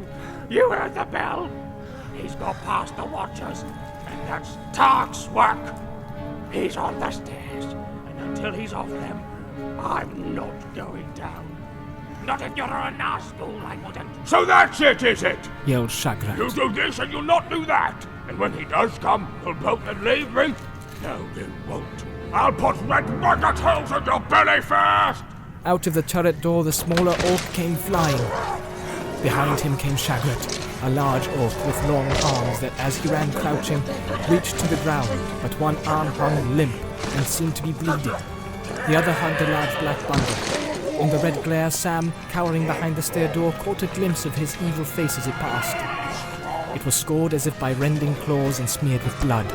[0.50, 1.50] You heard the bell.
[2.16, 3.64] He's got past the watchers,
[4.08, 5.89] and that's Tark's work.
[6.52, 9.22] He's on the stairs, and until he's off them,
[9.80, 11.46] I'm not going down.
[12.26, 14.10] Not if you're a Nazgul, I wouldn't.
[14.28, 15.40] So that's it, is it?
[15.66, 16.38] Yelled Shagrat.
[16.38, 18.06] You do this and you'll not do that.
[18.28, 20.54] And when he does come, you'll bolt and leave me?
[21.02, 21.86] No, you won't.
[22.34, 25.24] I'll put red maggot holes in your belly first!
[25.66, 28.18] Out of the turret door, the smaller orc came flying.
[29.24, 33.82] Behind him came Shagrat, a large orc with long arms that, as he ran crouching,
[34.30, 35.10] reached to the ground,
[35.42, 36.74] but one arm hung limp
[37.16, 38.16] and seemed to be bleeding.
[38.88, 41.02] The other hugged a large black bundle.
[41.02, 44.56] In the red glare, Sam, cowering behind the stair door, caught a glimpse of his
[44.62, 46.76] evil face as it passed.
[46.76, 49.50] It was scored as if by rending claws and smeared with blood.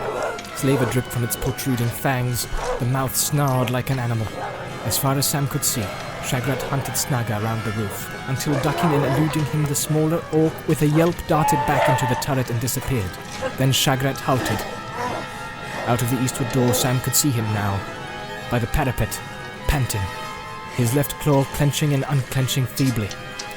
[0.57, 2.47] Slaver dripped from its protruding fangs.
[2.79, 4.27] The mouth snarled like an animal.
[4.85, 5.85] As far as Sam could see,
[6.25, 10.81] Shagrat hunted Snaga around the roof, until ducking and eluding him, the smaller orc with
[10.81, 13.11] a yelp darted back into the turret and disappeared.
[13.59, 14.59] Then Shagrat halted.
[15.87, 17.79] Out of the eastward door, Sam could see him now.
[18.51, 19.21] By the parapet,
[19.69, 20.01] panting,
[20.77, 23.09] his left claw clenching and unclenching feebly.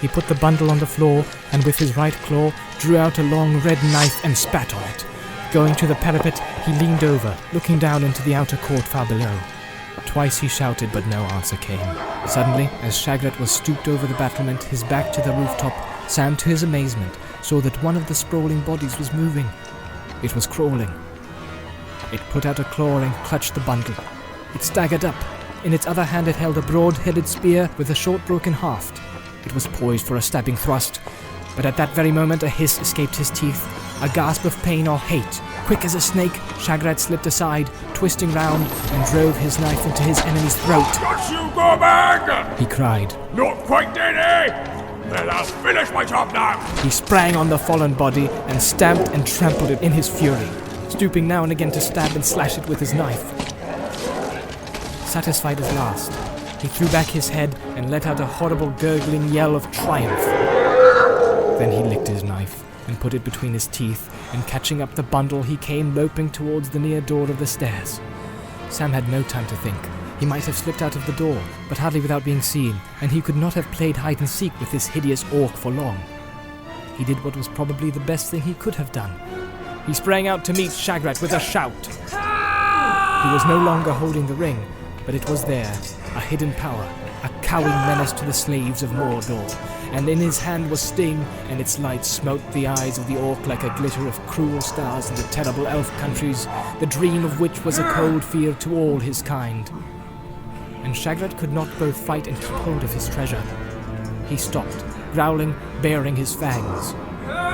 [0.01, 3.23] He put the bundle on the floor and with his right claw drew out a
[3.23, 5.05] long red knife and spat on it.
[5.53, 9.39] Going to the parapet, he leaned over, looking down into the outer court far below.
[10.05, 11.79] Twice he shouted, but no answer came.
[12.27, 15.73] Suddenly, as Shagrat was stooped over the battlement, his back to the rooftop,
[16.09, 19.47] Sam, to his amazement, saw that one of the sprawling bodies was moving.
[20.23, 20.91] It was crawling.
[22.11, 23.95] It put out a claw and clutched the bundle.
[24.55, 25.15] It staggered up.
[25.63, 29.01] In its other hand, it held a broad headed spear with a short broken haft.
[29.45, 31.01] It was poised for a stabbing thrust,
[31.55, 33.65] but at that very moment a hiss escaped his teeth,
[34.01, 35.41] a gasp of pain or hate.
[35.67, 36.31] Quick as a snake,
[36.63, 40.87] Shagrat slipped aside, twisting round, and drove his knife into his enemy's throat.
[41.01, 42.57] Don't you go back!
[42.57, 43.13] He cried.
[43.35, 45.09] Not quite dead, eh?
[45.09, 46.57] Well, I'll finish my job now.
[46.83, 50.47] He sprang on the fallen body and stamped and trampled it in his fury,
[50.87, 53.25] stooping now and again to stab and slash it with his knife.
[55.05, 56.13] Satisfied at last,
[56.61, 60.23] he threw back his head and let out a horrible gurgling yell of triumph.
[61.59, 65.03] Then he licked his knife and put it between his teeth, and catching up the
[65.03, 67.99] bundle, he came loping towards the near door of the stairs.
[68.69, 69.77] Sam had no time to think.
[70.19, 73.21] He might have slipped out of the door, but hardly without being seen, and he
[73.21, 75.99] could not have played hide and seek with this hideous orc for long.
[76.97, 79.13] He did what was probably the best thing he could have done.
[79.85, 81.85] He sprang out to meet Shagrat with a shout.
[81.85, 84.59] He was no longer holding the ring,
[85.05, 85.71] but it was there,
[86.15, 86.91] a hidden power,
[87.23, 89.76] a cowing menace to the slaves of Mordor.
[89.91, 93.45] And in his hand was Sting, and its light smote the eyes of the orc
[93.47, 96.45] like a glitter of cruel stars in the terrible elf countries,
[96.79, 99.71] the dream of which was a cold fear to all his kind.
[100.83, 103.43] And Shagrat could not both fight and keep hold of his treasure.
[104.27, 106.93] He stopped, growling, baring his fangs.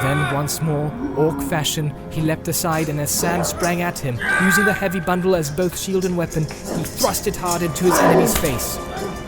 [0.03, 4.65] Then, once more, orc fashion, he leapt aside, and as Sam sprang at him, using
[4.65, 8.37] the heavy bundle as both shield and weapon, he thrust it hard into his enemy's
[8.37, 8.77] face.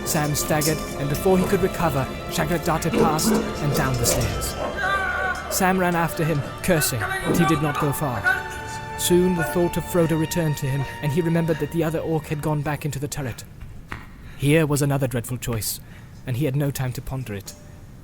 [0.03, 4.53] Sam staggered, and before he could recover, Shagrat darted past and down the stairs.
[5.55, 8.21] Sam ran after him, cursing, but he did not go far.
[8.99, 12.25] Soon the thought of Frodo returned to him, and he remembered that the other orc
[12.25, 13.45] had gone back into the turret.
[14.37, 15.79] Here was another dreadful choice,
[16.27, 17.53] and he had no time to ponder it.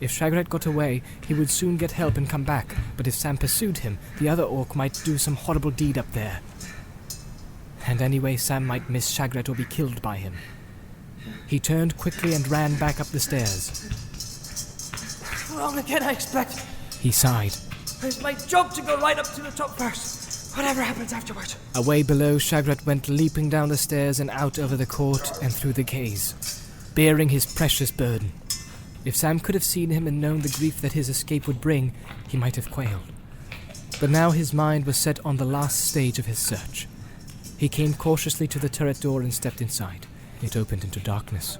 [0.01, 3.37] If Shagrat got away, he would soon get help and come back, but if Sam
[3.37, 6.41] pursued him, the other orc might do some horrible deed up there.
[7.85, 10.33] And anyway, Sam might miss Shagrat or be killed by him.
[11.45, 13.87] He turned quickly and ran back up the stairs.
[15.55, 16.65] Wrong again, I expect.
[16.99, 17.53] He sighed.
[18.01, 20.57] It's my job to go right up to the top first.
[20.57, 21.53] Whatever happens afterward.
[21.75, 25.73] Away below, Shagrat went leaping down the stairs and out over the court and through
[25.73, 26.33] the gaze,
[26.95, 28.31] bearing his precious burden.
[29.03, 31.93] If Sam could have seen him and known the grief that his escape would bring,
[32.27, 33.11] he might have quailed.
[33.99, 36.87] But now his mind was set on the last stage of his search.
[37.57, 40.07] He came cautiously to the turret door and stepped inside.
[40.41, 41.57] It opened into darkness.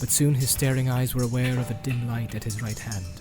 [0.00, 3.20] But soon his staring eyes were aware of a dim light at his right hand.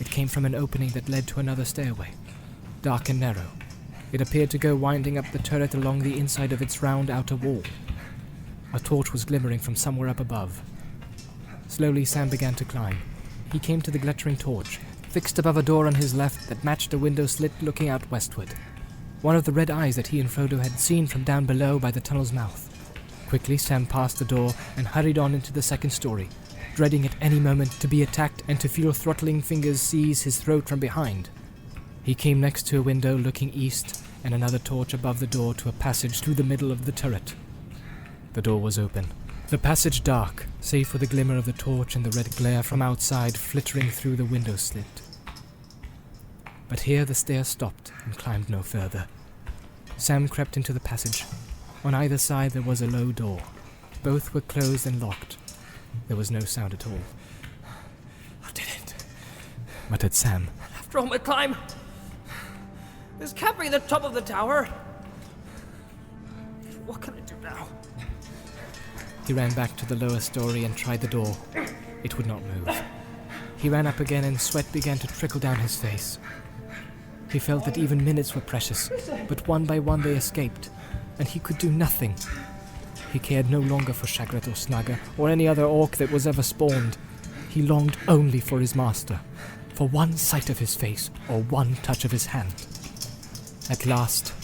[0.00, 2.10] It came from an opening that led to another stairway,
[2.82, 3.46] dark and narrow.
[4.12, 7.36] It appeared to go winding up the turret along the inside of its round outer
[7.36, 7.62] wall.
[8.72, 10.62] A torch was glimmering from somewhere up above.
[11.68, 12.98] Slowly, Sam began to climb.
[13.52, 16.92] He came to the glittering torch, fixed above a door on his left that matched
[16.92, 18.54] a window slit looking out westward.
[19.22, 21.90] One of the red eyes that he and Frodo had seen from down below by
[21.90, 22.68] the tunnel's mouth.
[23.28, 26.28] Quickly, Sam passed the door and hurried on into the second story,
[26.74, 30.68] dreading at any moment to be attacked and to feel throttling fingers seize his throat
[30.68, 31.30] from behind.
[32.02, 35.68] He came next to a window looking east and another torch above the door to
[35.68, 37.34] a passage through the middle of the turret.
[38.34, 39.06] The door was open.
[39.54, 42.82] The passage dark, save for the glimmer of the torch and the red glare from
[42.82, 44.84] outside flittering through the window slit.
[46.68, 49.06] But here the stair stopped and climbed no further.
[49.96, 51.24] Sam crept into the passage.
[51.84, 53.38] On either side there was a low door.
[54.02, 55.36] Both were closed and locked.
[56.08, 56.98] There was no sound at all.
[58.44, 59.04] I did it.
[59.88, 60.48] Muttered Sam.
[60.76, 61.54] After all my climb.
[63.20, 64.68] This can't be the top of the tower.
[69.26, 71.36] He ran back to the lower story and tried the door.
[72.02, 72.82] It would not move.
[73.56, 76.18] He ran up again and sweat began to trickle down his face.
[77.32, 78.90] He felt that even minutes were precious,
[79.26, 80.68] but one by one they escaped,
[81.18, 82.14] and he could do nothing.
[83.12, 86.42] He cared no longer for Shagrat or Snaga or any other orc that was ever
[86.42, 86.98] spawned.
[87.48, 89.20] He longed only for his master,
[89.72, 92.66] for one sight of his face or one touch of his hand.
[93.70, 94.34] At last,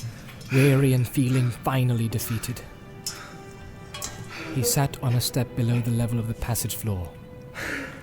[0.52, 2.62] weary and feeling finally defeated,
[4.54, 7.08] he sat on a step below the level of the passage floor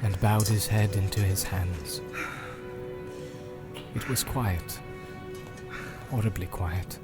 [0.04, 2.02] and bowed his head into his hands.
[3.96, 4.80] It was quiet,
[6.10, 7.00] horribly quiet.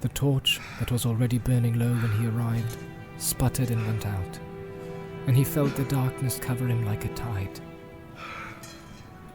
[0.00, 2.76] The torch that was already burning low when he arrived
[3.16, 4.38] sputtered and went out,
[5.26, 7.60] and he felt the darkness cover him like a tide.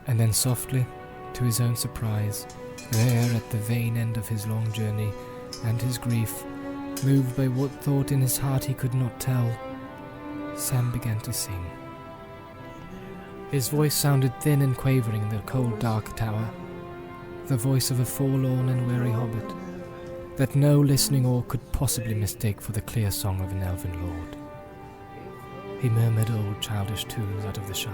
[0.08, 0.86] And then softly,
[1.34, 2.46] to his own surprise,
[2.92, 5.12] there at the vain end of his long journey
[5.66, 6.44] and his grief,
[7.04, 9.58] moved by what thought in his heart he could not tell,
[10.56, 11.66] Sam began to sing.
[13.52, 16.50] His voice sounded thin and quavering in the cold, dark tower,
[17.48, 19.56] the voice of a forlorn and weary hobbit,
[20.38, 24.38] that no listening orc could possibly mistake for the clear song of an elven lord.
[25.82, 27.94] He murmured old childish tunes out of the Shire,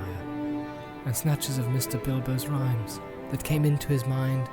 [1.06, 2.04] and snatches of Mr.
[2.04, 3.00] Bilbo's rhymes
[3.32, 4.50] that came into his mind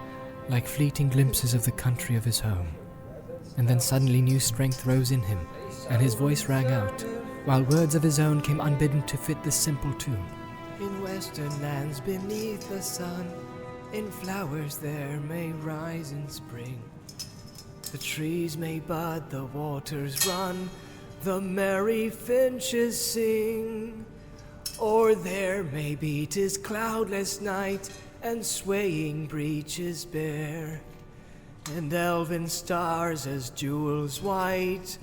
[0.49, 2.69] like fleeting glimpses of the country of his home.
[3.57, 5.39] And then suddenly new strength rose in him,
[5.91, 7.05] and his voice rang out,
[7.45, 10.25] while words of his own came unbidden to fit this simple tune.
[10.81, 13.31] In western lands beneath the sun,
[13.93, 16.83] in flowers there may rise in spring.
[17.93, 20.71] The trees may bud, the waters run,
[21.23, 24.07] the merry finches sing.
[24.79, 27.91] Or there may be tis cloudless night,
[28.23, 30.81] and swaying breeches bare,
[31.71, 34.99] and elven stars as jewels white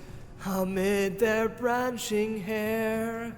[0.46, 3.36] amid their branching hair.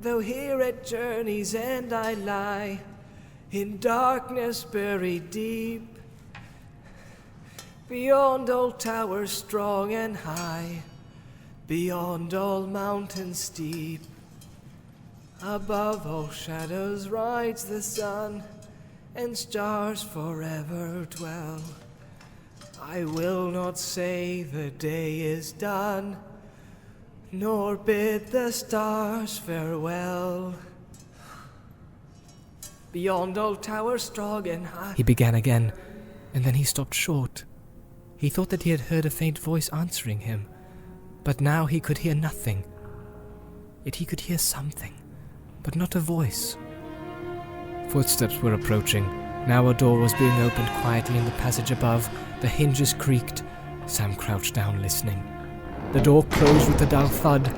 [0.00, 2.80] Though here at journey's end I lie,
[3.50, 5.98] in darkness buried deep,
[7.88, 10.82] beyond all towers strong and high,
[11.66, 14.00] beyond all mountains steep,
[15.42, 18.42] above all shadows rides the sun,
[19.14, 21.60] and stars forever dwell.
[22.84, 26.16] I will not say the day is done
[27.32, 30.54] nor bid the stars farewell.
[32.92, 34.92] Beyond all towers strong and high.
[34.96, 35.72] He began again,
[36.34, 37.44] and then he stopped short.
[38.18, 40.46] He thought that he had heard a faint voice answering him,
[41.24, 42.64] but now he could hear nothing.
[43.84, 44.92] Yet he could hear something,
[45.62, 46.58] but not a voice.
[47.88, 49.06] Footsteps were approaching.
[49.46, 52.08] Now a door was being opened quietly in the passage above.
[52.40, 53.42] The hinges creaked.
[53.86, 55.22] Sam crouched down, listening.
[55.92, 57.48] The door closed with a dull thud,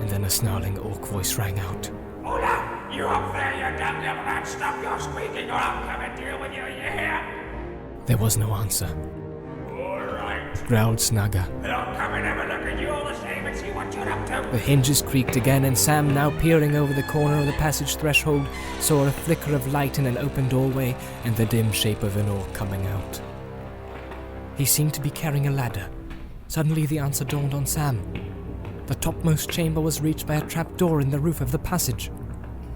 [0.00, 1.90] and then a snarling orc voice rang out.
[2.22, 2.88] Hola!
[2.92, 4.46] You up there, you damn little rat!
[4.46, 7.20] Stop your squeaking or I'll come and deal with you, you hear?
[8.04, 8.88] There was no answer.
[10.66, 11.44] Growled Snaga.
[11.64, 14.10] I'll come and have a look at you all the same and see what you're
[14.10, 14.48] up to.
[14.52, 18.46] The hinges creaked again, and Sam, now peering over the corner of the passage threshold,
[18.80, 22.28] saw a flicker of light in an open doorway and the dim shape of an
[22.28, 23.20] orc coming out.
[24.56, 25.88] He seemed to be carrying a ladder.
[26.48, 28.02] Suddenly, the answer dawned on Sam.
[28.86, 32.10] The topmost chamber was reached by a trap door in the roof of the passage.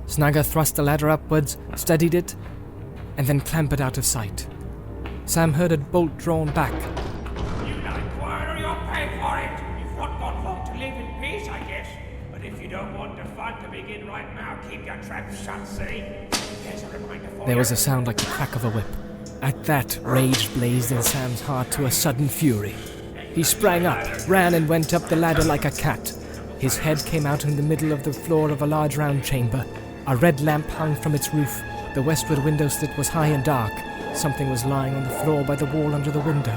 [0.06, 2.36] Snaga thrust the ladder upwards, steadied it,
[3.16, 4.46] and then clambered out of sight.
[5.24, 6.72] Sam heard a bolt drawn back.
[17.46, 18.86] There was a sound like the crack of a whip.
[19.42, 22.74] At that, rage blazed in Sam's heart to a sudden fury.
[23.34, 26.12] He sprang up, ran, and went up the ladder like a cat.
[26.58, 29.66] His head came out in the middle of the floor of a large round chamber.
[30.06, 31.60] A red lamp hung from its roof.
[31.94, 33.72] The westward window slit was high and dark.
[34.14, 36.56] Something was lying on the floor by the wall under the window,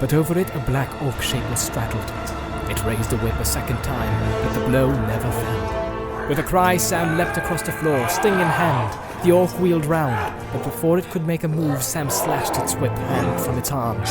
[0.00, 2.10] but over it a black orc shape was straddled.
[2.70, 5.55] It raised the whip a second time, but the blow never fell.
[6.28, 9.24] With a cry, Sam leapt across the floor, sting in hand.
[9.24, 12.90] The orc wheeled round, but before it could make a move, Sam slashed its whip
[12.90, 14.10] hand from its arms.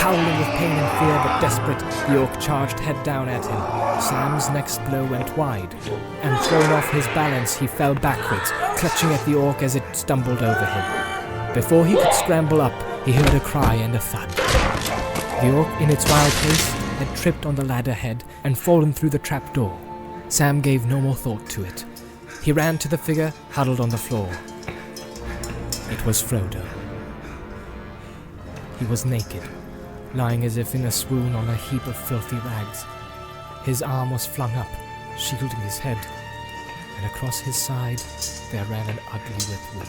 [0.00, 1.78] Howling with pain and fear, but desperate,
[2.08, 4.02] the orc charged head down at him.
[4.02, 5.72] Sam's next blow went wide,
[6.22, 10.42] and thrown off his balance, he fell backwards, clutching at the orc as it stumbled
[10.42, 11.54] over him.
[11.54, 12.74] Before he could scramble up,
[13.04, 14.28] he heard a cry and a thud.
[15.40, 19.10] The orc, in its wild haste, had tripped on the ladder head and fallen through
[19.10, 19.83] the trapdoor.
[20.34, 21.84] Sam gave no more thought to it.
[22.42, 24.28] He ran to the figure huddled on the floor.
[25.92, 26.60] It was Frodo.
[28.80, 29.44] He was naked,
[30.12, 32.84] lying as if in a swoon on a heap of filthy rags.
[33.62, 34.66] His arm was flung up,
[35.16, 36.04] shielding his head,
[36.96, 38.02] and across his side
[38.50, 39.84] there ran an ugly whip wheel.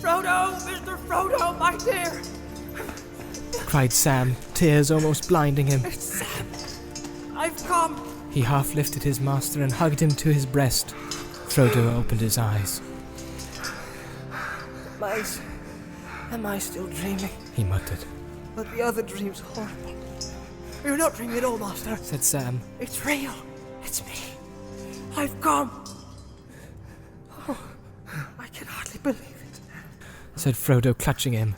[0.00, 0.54] Frodo!
[0.54, 0.60] Frodo!
[0.60, 0.96] Mr.
[1.08, 2.22] Frodo, my dear!
[3.66, 5.84] Cried Sam, tears almost blinding him.
[5.84, 6.46] It's Sam!
[7.36, 8.13] I've come!
[8.34, 10.88] He half lifted his master and hugged him to his breast.
[10.88, 12.80] Frodo opened his eyes.
[14.32, 15.24] Am I,
[16.32, 17.30] am I still dreaming?
[17.54, 18.04] He muttered.
[18.56, 19.94] But the other dream's horrible.
[20.84, 21.96] You're not dreaming at all, Master.
[22.02, 22.60] Said Sam.
[22.80, 23.32] It's real.
[23.84, 24.18] It's me.
[25.16, 25.70] I've come.
[27.48, 27.58] Oh,
[28.36, 29.60] I can hardly believe it.
[30.34, 31.54] Said Frodo, clutching him.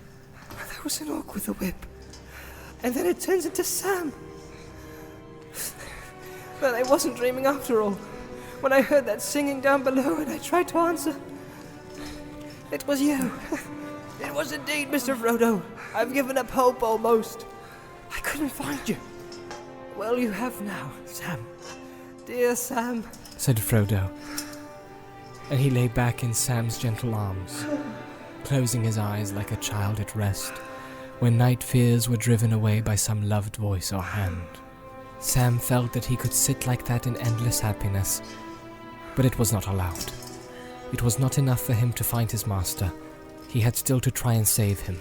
[0.51, 1.87] There was an orc with a whip.
[2.83, 4.13] And then it turns into Sam.
[6.61, 7.93] But I wasn't dreaming after all.
[8.61, 11.15] When I heard that singing down below and I tried to answer,
[12.71, 13.31] it was you.
[14.19, 15.15] It was indeed, Mr.
[15.15, 15.63] Frodo.
[15.95, 17.45] I've given up hope almost.
[18.11, 18.97] I couldn't find you.
[19.97, 21.45] Well, you have now, Sam.
[22.25, 23.05] Dear Sam.
[23.37, 24.11] said Frodo.
[25.51, 27.67] And he lay back in Sam's gentle arms,
[28.45, 30.53] closing his eyes like a child at rest,
[31.19, 34.49] when night fears were driven away by some loved voice or hand.
[35.19, 38.23] Sam felt that he could sit like that in endless happiness,
[39.15, 40.13] but it was not allowed.
[40.93, 42.93] It was not enough for him to find his master.
[43.49, 44.99] He had still to try and save him.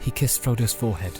[0.00, 1.12] He kissed Frodo's forehead.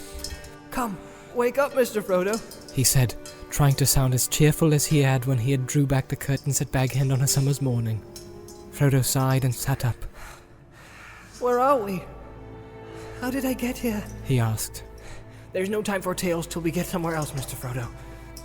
[0.71, 0.97] Come,
[1.33, 2.01] wake up, Mr.
[2.01, 2.39] Frodo.
[2.73, 3.15] He said,
[3.49, 6.61] trying to sound as cheerful as he had when he had drew back the curtains
[6.61, 8.01] at Bag End on a summer's morning.
[8.71, 9.95] Frodo sighed and sat up.
[11.39, 12.03] Where are we?
[13.21, 14.03] How did I get here?
[14.23, 14.83] He asked,
[15.51, 17.55] There's no time for tales till we get somewhere else, Mr.
[17.55, 17.87] Frodo.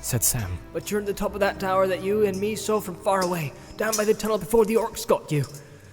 [0.05, 0.59] Said Sam.
[0.74, 3.24] But you're at the top of that tower that you and me saw from far
[3.24, 5.44] away, down by the tunnel before the orcs got you.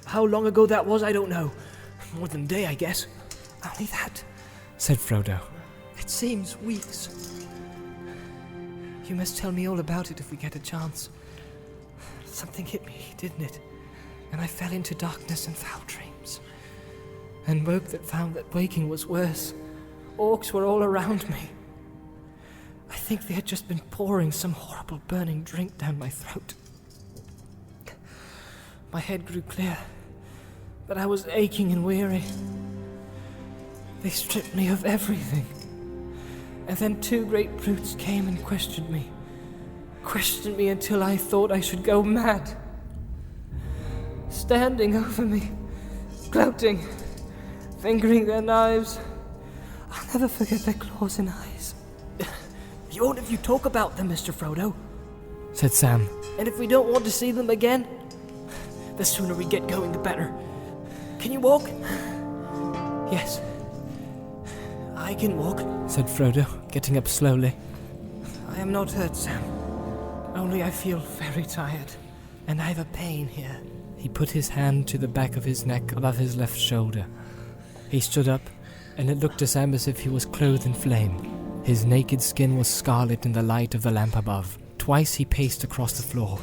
[0.05, 1.49] How long ago that was, I don't know.
[2.17, 3.07] More than a day, I guess.
[3.63, 4.21] Only that.
[4.77, 5.39] said Frodo.
[5.97, 7.47] It seems weeks.
[9.05, 11.09] You must tell me all about it if we get a chance.
[12.25, 13.61] Something hit me, didn't it?
[14.33, 16.41] And I fell into darkness and foul dreams.
[17.47, 19.53] And woke that found that waking was worse.
[20.17, 21.49] Orcs were all around me.
[23.01, 26.53] I think they had just been pouring some horrible burning drink down my throat.
[28.93, 29.75] My head grew clear,
[30.87, 32.23] but I was aching and weary.
[34.01, 35.47] They stripped me of everything.
[36.67, 39.09] And then two great brutes came and questioned me.
[40.03, 42.55] Questioned me until I thought I should go mad.
[44.29, 45.51] Standing over me,
[46.29, 46.87] gloating,
[47.79, 48.99] fingering their knives.
[49.91, 51.50] I'll never forget their claws and eyes.
[53.01, 54.31] Won't if you talk about them, Mr.
[54.31, 54.75] Frodo.
[55.53, 56.07] said Sam.
[56.37, 57.87] And if we don't want to see them again,
[58.97, 60.31] the sooner we get going, the better.
[61.17, 61.63] Can you walk?
[63.11, 63.41] Yes.
[64.95, 65.59] I can walk.
[65.89, 67.55] said Frodo, getting up slowly.
[68.49, 69.43] I am not hurt, Sam.
[70.35, 71.91] Only I feel very tired.
[72.45, 73.59] And I have a pain here.
[73.97, 77.07] He put his hand to the back of his neck above his left shoulder.
[77.89, 78.47] He stood up,
[78.97, 81.40] and it looked to Sam as if he was clothed in flame.
[81.63, 84.57] His naked skin was scarlet in the light of the lamp above.
[84.77, 86.39] Twice he paced across the floor.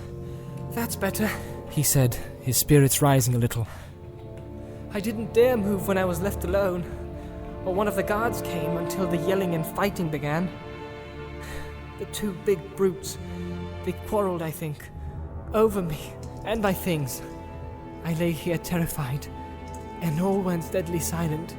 [0.71, 1.29] That's better.
[1.71, 3.67] He said, his spirits rising a little.
[4.93, 6.85] I didn't dare move when I was left alone.
[7.65, 10.49] Or one of the guards came until the yelling and fighting began.
[11.99, 13.19] The two big brutes.
[13.85, 14.89] They quarreled, I think.
[15.53, 15.99] Over me
[16.45, 17.23] and my things.
[18.05, 19.27] I lay here terrified,
[20.01, 21.57] and all went deadly silent.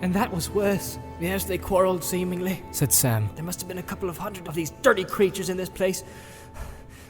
[0.00, 0.98] And that was worse.
[1.18, 2.62] Yes, they quarreled seemingly.
[2.72, 3.30] said Sam.
[3.36, 6.04] There must have been a couple of hundred of these dirty creatures in this place.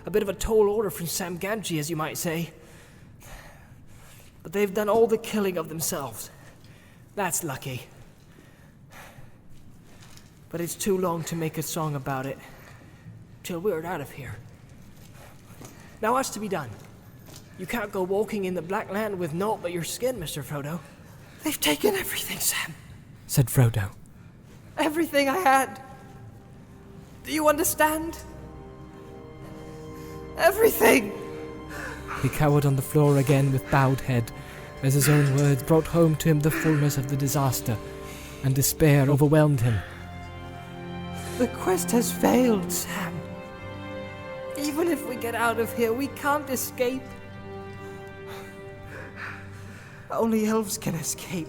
[0.06, 2.50] A bit of a tall order from Sam Gamgee, as you might say.
[4.44, 6.30] But they've done all the killing of themselves.
[7.16, 7.82] That's lucky.
[10.50, 12.38] But it's too long to make a song about it.
[13.42, 14.36] Till we're out of here.
[16.00, 16.70] Now what's to be done?
[17.58, 20.44] You can't go walking in the Black Land with naught but your skin, Mr.
[20.44, 20.78] Frodo.
[21.42, 22.74] They've taken everything, Sam.
[23.26, 23.90] Said Frodo.
[24.78, 25.80] Everything I had.
[27.24, 28.18] Do you understand?
[30.38, 31.12] Everything!
[32.22, 34.30] He cowered on the floor again with bowed head,
[34.82, 37.76] as his own words brought home to him the fullness of the disaster,
[38.44, 39.78] and despair overwhelmed him.
[41.38, 43.20] The quest has failed, Sam.
[44.58, 47.02] Even if we get out of here, we can't escape.
[50.10, 51.48] Only elves can escape.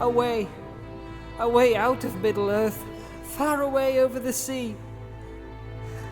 [0.00, 0.48] Away.
[1.38, 2.84] Away out of Middle Earth.
[3.22, 4.74] Far away over the sea.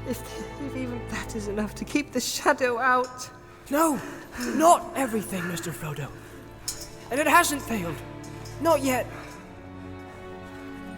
[0.08, 0.20] If,
[0.60, 3.28] if even that is enough to keep the shadow out.
[3.70, 4.00] No,
[4.54, 5.72] not everything, Mr.
[5.72, 6.08] Frodo.
[7.10, 7.96] And it hasn't failed.
[8.60, 9.06] Not yet.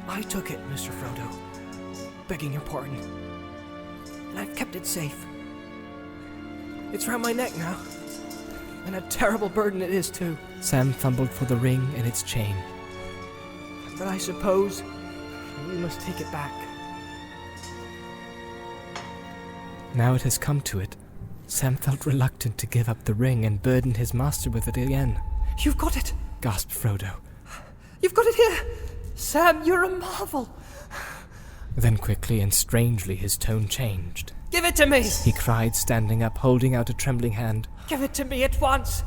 [0.07, 0.91] I took it, Mr.
[0.91, 1.35] Frodo.
[2.29, 2.99] Begging your pardon.
[4.31, 5.27] And I've kept it safe.
[6.93, 7.79] It's round my neck now.
[8.87, 10.37] And a terrible burden it is, too.
[10.61, 12.55] Sam fumbled for the ring and its chain.
[13.99, 14.83] But I suppose
[15.69, 16.53] we must take it back.
[19.95, 20.97] Now it has come to it.
[21.49, 25.19] Sam felt reluctant to give up the ring and burden his master with it again,
[25.61, 26.13] You've got it!
[26.41, 27.15] gasped Frodo.
[28.01, 28.61] You've got it here!
[29.17, 30.49] Sam, you're a marvel!
[31.77, 34.33] Then quickly and strangely his tone changed.
[34.53, 35.03] Give it to me!
[35.03, 37.67] He cried, standing up, holding out a trembling hand.
[37.89, 39.03] Give it to me at once!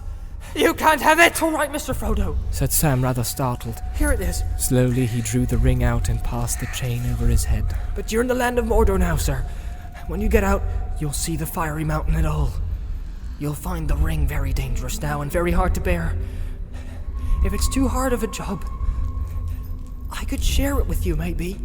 [0.56, 1.42] You can't have it!
[1.42, 1.94] All right, Mr.
[1.94, 2.36] Frodo.
[2.52, 3.82] said Sam, rather startled.
[3.96, 4.44] Here it is.
[4.58, 7.66] Slowly, he drew the ring out and passed the chain over his head.
[7.96, 9.46] But you're in the land of Mordor now, sir.
[10.08, 10.62] When you get out,
[11.00, 12.52] you'll see the fiery mountain at all.
[13.40, 16.16] You'll find the ring very dangerous now and very hard to bear.
[17.46, 18.66] If it's too hard of a job,
[20.12, 21.58] I could share it with you, maybe.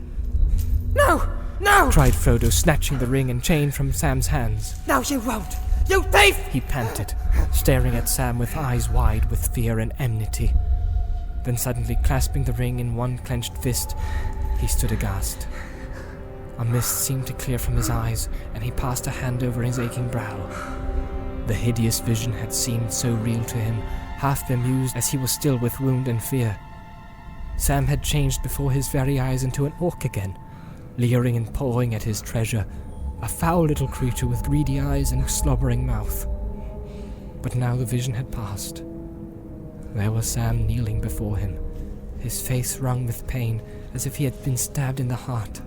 [0.95, 1.29] No!
[1.61, 1.91] No!
[1.91, 4.75] cried Frodo, snatching the ring and chain from Sam's hands.
[4.87, 5.57] No, you won't!
[5.89, 6.37] You thief!
[6.49, 7.15] He panted,
[7.53, 10.53] staring at Sam with eyes wide with fear and enmity.
[11.45, 13.97] Then, suddenly clasping the ring in one clenched fist,
[14.59, 15.47] he stood aghast.
[16.59, 19.79] A mist seemed to clear from his eyes, and he passed a hand over his
[19.79, 20.37] aching brow.
[21.47, 23.81] The hideous vision had seemed so real to him,
[24.17, 26.59] half bemused as he was still with wound and fear.
[27.57, 30.37] Sam had changed before his very eyes into an orc again,
[30.97, 32.67] leering and pawing at his treasure,
[33.23, 36.27] a foul little creature with greedy eyes and a slobbering mouth.
[37.43, 38.83] But now the vision had passed.
[39.95, 41.59] There was Sam kneeling before him,
[42.21, 43.63] his face wrung with pain
[43.95, 45.61] as if he had been stabbed in the heart.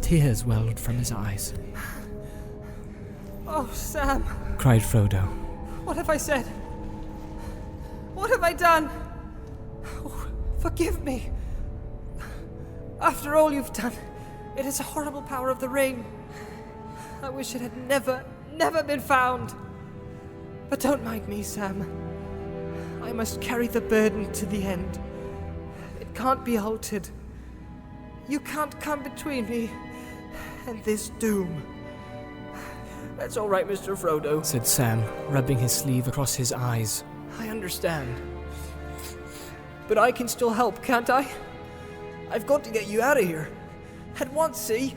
[0.00, 1.52] Tears welled from his eyes.
[3.46, 4.24] Oh, Sam,
[4.58, 5.22] Cried Frodo.
[5.84, 6.44] what have I said?
[8.14, 8.90] What have I done?
[9.84, 10.26] Oh,
[10.58, 11.30] forgive me.
[13.00, 13.92] After all you've done,
[14.58, 16.04] it is a horrible power of the ring.
[17.22, 19.54] I wish it had never, never been found.
[20.68, 21.86] But don't mind me, Sam.
[23.00, 24.98] I must carry the burden to the end.
[26.00, 27.08] It can't be altered.
[28.28, 29.70] You can't come between me
[30.66, 31.62] and this doom.
[33.16, 33.96] That's all right, Mr.
[33.96, 34.44] Frodo.
[34.44, 37.04] said Sam, rubbing his sleeve across his eyes.
[37.38, 38.20] I understand.
[39.86, 41.28] But I can still help, can't I?
[42.30, 43.48] I've got to get you out of here.
[44.20, 44.96] At once, see?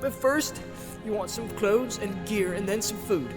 [0.00, 0.60] But first,
[1.04, 3.32] you want some clothes and gear and then some food.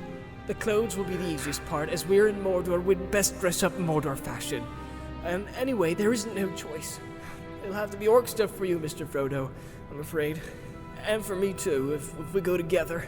[0.47, 3.77] The clothes will be the easiest part, as we're in Mordor, we'd best dress up
[3.77, 4.63] Mordor fashion.
[5.23, 6.99] And anyway, there isn't no choice.
[7.63, 9.05] It'll have to be orc stuff for you, Mr.
[9.05, 9.49] Frodo,
[9.89, 10.41] I'm afraid.
[11.05, 13.07] And for me too, if, if we go together.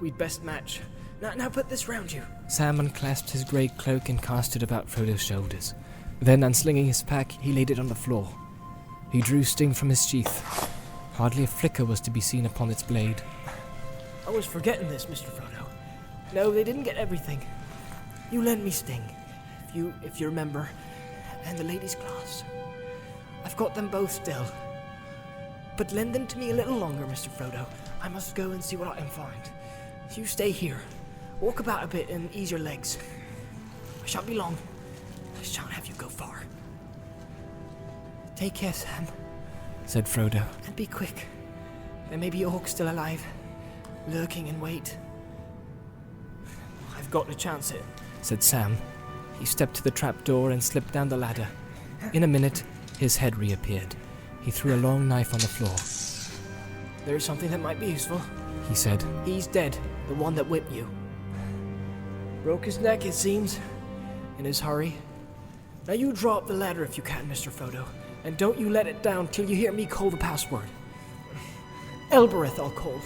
[0.00, 0.80] We'd best match.
[1.20, 2.22] Now, now put this round you.
[2.48, 5.74] Sam unclasped his grey cloak and cast it about Frodo's shoulders.
[6.20, 8.28] Then, unslinging his pack, he laid it on the floor.
[9.10, 10.70] He drew Sting from his sheath.
[11.14, 13.20] Hardly a flicker was to be seen upon its blade.
[14.26, 15.26] I was forgetting this, Mr.
[15.30, 15.66] Frodo.
[16.32, 17.44] No, they didn't get everything.
[18.30, 19.02] You lent me Sting,
[19.68, 20.68] if you if you remember,
[21.44, 22.44] and the lady's glass.
[23.44, 24.44] I've got them both still.
[25.76, 27.28] But lend them to me a little longer, Mr.
[27.28, 27.66] Frodo.
[28.00, 29.50] I must go and see what I can find.
[30.14, 30.80] You stay here.
[31.40, 32.98] Walk about a bit and ease your legs.
[34.04, 34.56] I shan't be long.
[35.38, 36.44] I shan't have you go far.
[38.40, 39.06] Take care, Sam,
[39.84, 40.42] Said Frodo.
[40.64, 41.26] and be quick.
[42.08, 43.22] There may be orcs still alive,
[44.08, 44.96] lurking in wait.
[46.96, 47.84] I've got to chance it.
[48.22, 48.78] Said Sam.
[49.38, 51.46] He stepped to the trapdoor and slipped down the ladder.
[52.14, 52.64] In a minute,
[52.98, 53.94] his head reappeared.
[54.40, 55.76] He threw a long knife on the floor.
[57.04, 58.22] There's something that might be useful.
[58.70, 59.76] He said, He's dead,
[60.08, 60.88] the one that whipped you.
[62.42, 63.60] Broke his neck, it seems,
[64.38, 64.96] in his hurry.
[65.86, 67.50] Now you draw up the ladder if you can, Mr.
[67.50, 67.84] Frodo,
[68.24, 70.68] and don't you let it down till you hear me call the password.
[72.10, 73.00] Elbereth, I'll call.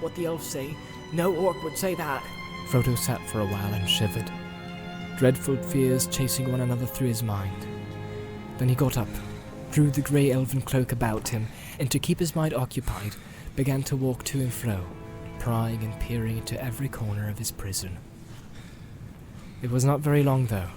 [0.00, 0.74] What the elves say,
[1.12, 2.22] no orc would say that.
[2.68, 4.30] Frodo sat for a while and shivered,
[5.18, 7.66] dreadful fears chasing one another through his mind.
[8.58, 9.08] Then he got up,
[9.70, 13.16] drew the grey elven cloak about him, and to keep his mind occupied,
[13.56, 14.84] began to walk to and fro,
[15.38, 17.98] prying and peering into every corner of his prison.
[19.62, 20.68] It was not very long, though.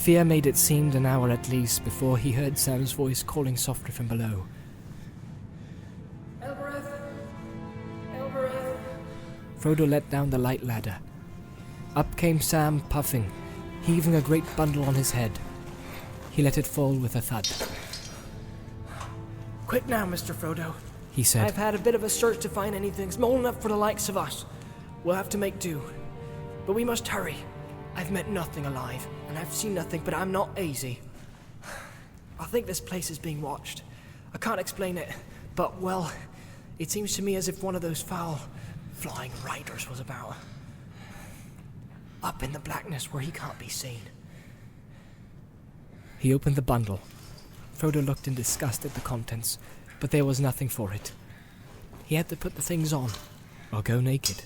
[0.00, 3.92] Fear made it seem an hour at least before he heard Sam's voice calling softly
[3.92, 4.46] from below.
[6.40, 6.90] Elbereth!
[8.16, 8.78] Elbereth!
[9.60, 10.96] Frodo let down the light ladder.
[11.96, 13.30] Up came Sam, puffing,
[13.82, 15.38] heaving a great bundle on his head.
[16.30, 17.46] He let it fall with a thud.
[19.66, 20.34] Quick now, Mr.
[20.34, 20.72] Frodo.
[21.12, 23.68] He said, I've had a bit of a search to find anything small enough for
[23.68, 24.46] the likes of us.
[25.04, 25.82] We'll have to make do.
[26.66, 27.36] But we must hurry.
[28.00, 30.98] I've met nothing alive, and I've seen nothing, but I'm not easy.
[32.40, 33.82] I think this place is being watched.
[34.32, 35.10] I can't explain it,
[35.54, 36.10] but, well,
[36.78, 38.40] it seems to me as if one of those foul
[38.94, 40.34] flying riders was about.
[42.22, 44.00] Up in the blackness where he can't be seen.
[46.18, 47.00] He opened the bundle.
[47.76, 49.58] Frodo looked in disgust at the contents,
[50.00, 51.12] but there was nothing for it.
[52.06, 53.10] He had to put the things on,
[53.70, 54.44] or go naked.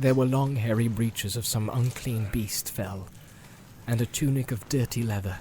[0.00, 3.08] There were long hairy breeches of some unclean beast fell,
[3.86, 5.40] and a tunic of dirty leather.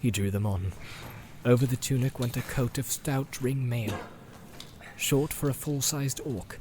[0.00, 0.72] He drew them on.
[1.44, 3.96] Over the tunic went a coat of stout ring mail,
[4.96, 6.58] short for a full-sized orc,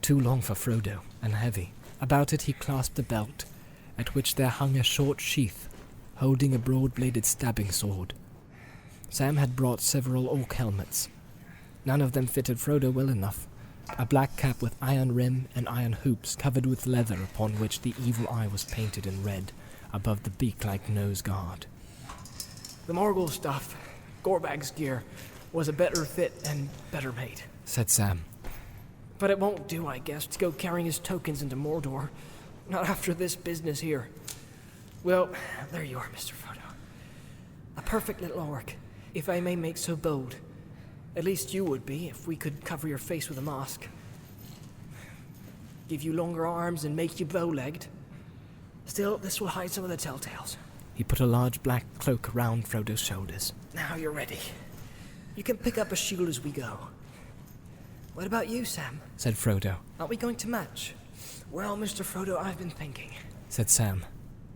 [0.00, 1.72] too long for Frodo and heavy.
[2.00, 3.44] About it he clasped a belt,
[3.98, 5.68] at which there hung a short sheath,
[6.18, 8.14] holding a broad-bladed stabbing sword.
[9.10, 11.08] Sam had brought several orc helmets.
[11.84, 13.48] None of them fitted Frodo well enough.
[13.96, 17.94] A black cap with iron rim and iron hoops covered with leather upon which the
[18.04, 19.52] evil eye was painted in red
[19.92, 21.66] above the beak-like nose guard.
[22.88, 23.76] The Morgul stuff,
[24.24, 25.04] Gorbag's gear,
[25.52, 27.42] was a better fit and better made.
[27.66, 28.24] Said Sam.
[29.20, 32.08] But it won't do, I guess, to go carrying his tokens into Mordor.
[32.68, 34.08] Not after this business here.
[35.04, 35.28] Well,
[35.70, 36.32] there you are, Mr.
[36.32, 36.58] Frodo.
[37.76, 38.74] A perfect little orc,
[39.14, 40.34] if I may make so bold.
[41.16, 43.86] At least you would be if we could cover your face with a mask.
[45.88, 47.86] Give you longer arms and make you bow legged.
[48.86, 50.56] Still, this will hide some of the telltales.
[50.94, 53.52] He put a large black cloak around Frodo's shoulders.
[53.74, 54.38] Now you're ready.
[55.36, 56.78] You can pick up a shield as we go.
[58.14, 59.00] What about you, Sam?
[59.16, 59.76] Said Frodo.
[59.98, 60.94] Aren't we going to match?
[61.50, 62.04] Well, Mr.
[62.04, 63.10] Frodo, I've been thinking.
[63.48, 64.04] Said Sam.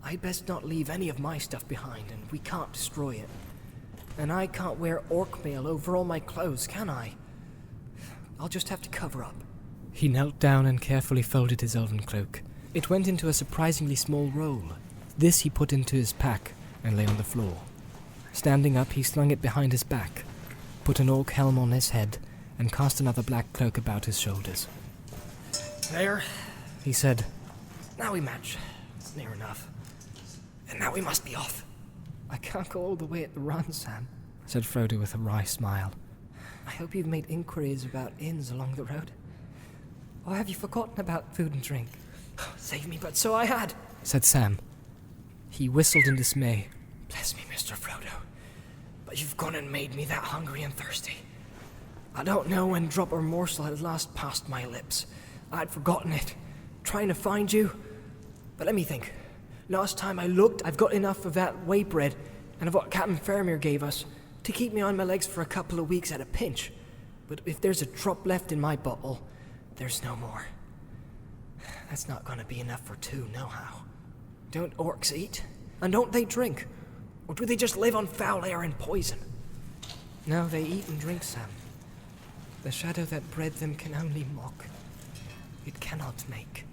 [0.04, 3.28] I'd best not leave any of my stuff behind, and we can't destroy it.
[4.18, 7.14] And I can't wear orc mail over all my clothes, can I?
[8.40, 9.34] I'll just have to cover up.
[9.92, 12.42] He knelt down and carefully folded his elven cloak.
[12.74, 14.62] It went into a surprisingly small roll.
[15.16, 16.52] This he put into his pack
[16.84, 17.56] and lay on the floor.
[18.32, 20.24] Standing up, he slung it behind his back,
[20.84, 22.18] put an orc helm on his head,
[22.58, 24.68] and cast another black cloak about his shoulders.
[25.90, 26.22] There,
[26.84, 27.24] He said,
[27.98, 28.56] now we match.
[28.98, 29.68] It's near enough.
[30.70, 31.64] And now we must be off.
[32.30, 34.08] I can't go all the way at the run, Sam,
[34.46, 35.92] said Frodo with a wry smile.
[36.66, 39.10] I hope you've made inquiries about inns along the road.
[40.26, 41.88] Or have you forgotten about food and drink?
[42.56, 43.72] Save me, but so I had.
[44.02, 44.58] Said Sam.
[45.48, 46.68] He whistled in dismay.
[47.08, 47.76] Bless me, Mr.
[47.76, 48.12] Frodo.
[49.06, 51.16] But you've gone and made me that hungry and thirsty.
[52.14, 55.06] I don't know when drop or morsel had last passed my lips.
[55.50, 56.34] I'd forgotten it,
[56.82, 57.70] trying to find you.
[58.58, 59.12] But let me think.
[59.70, 62.14] Last time I looked, I've got enough of that waybread
[62.58, 64.06] and of what Captain Faramir gave us
[64.44, 66.72] to keep me on my legs for a couple of weeks at a pinch.
[67.28, 69.20] But if there's a drop left in my bottle,
[69.76, 70.46] there's no more.
[71.90, 73.82] That's not gonna be enough for two, nohow.
[74.50, 75.44] Don't orcs eat?
[75.82, 76.66] And don't they drink?
[77.26, 79.18] Or do they just live on foul air and poison?
[80.26, 81.48] No, they eat and drink, Sam.
[82.62, 84.64] The shadow that bred them can only mock.
[85.66, 86.64] It cannot make.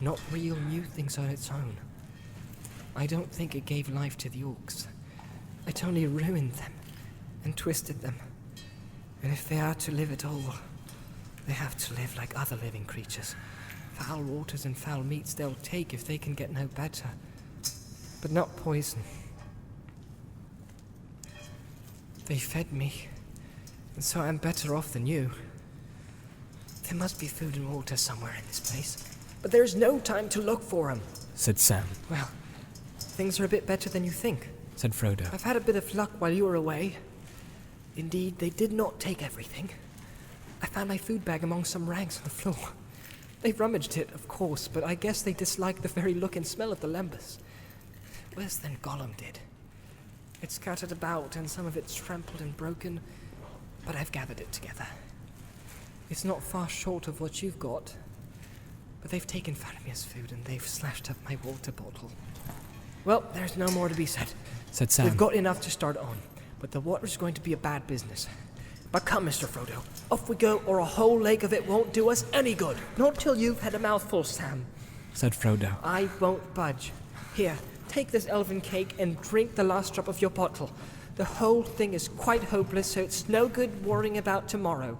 [0.00, 1.76] Not real new things on its own.
[2.94, 4.86] I don't think it gave life to the orcs.
[5.66, 6.72] It only ruined them
[7.44, 8.16] and twisted them.
[9.22, 10.54] And if they are to live at all,
[11.46, 13.34] they have to live like other living creatures.
[13.94, 17.08] Foul waters and foul meats they'll take if they can get no better.
[18.20, 19.02] But not poison.
[22.26, 23.08] They fed me,
[23.94, 25.30] and so I'm better off than you.
[26.84, 29.07] There must be food and water somewhere in this place.
[29.42, 31.00] But there's no time to look for 'em.
[31.34, 31.86] Said Sam.
[32.10, 32.30] Well,
[32.98, 34.48] things are a bit better than you think.
[34.76, 35.32] Said Frodo.
[35.32, 36.96] I've had a bit of luck while you were away.
[37.96, 39.70] Indeed, they did not take everything.
[40.62, 42.70] I found my food bag among some rags on the floor.
[43.42, 46.72] They rummaged it, of course, but I guess they disliked the very look and smell
[46.72, 47.38] of the lembas.
[48.36, 49.38] Worse than Gollum did.
[50.42, 53.00] It's scattered about, and some of it's trampled and broken,
[53.84, 54.86] but I've gathered it together.
[56.10, 57.94] It's not far short of what you've got,
[59.00, 62.10] but they've taken Faramir's food and they've slashed up my water bottle.
[63.04, 64.28] Well, there's no more to be said.
[64.70, 65.06] Said Sam.
[65.06, 66.18] We've got enough to start on,
[66.60, 68.28] but the water's going to be a bad business.
[68.90, 69.46] But come, Mr.
[69.46, 72.76] Frodo, off we go, or a whole lake of it won't do us any good.
[72.96, 74.64] Not till you've had a mouthful, Sam.
[75.12, 75.74] Said Frodo.
[75.82, 76.92] I won't budge.
[77.34, 77.56] Here,
[77.88, 80.70] take this elven cake and drink the last drop of your bottle.
[81.16, 84.96] The whole thing is quite hopeless, so it's no good worrying about tomorrow.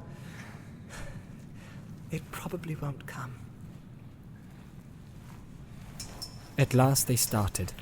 [2.11, 3.35] It probably won't come.
[6.59, 7.73] At last they started.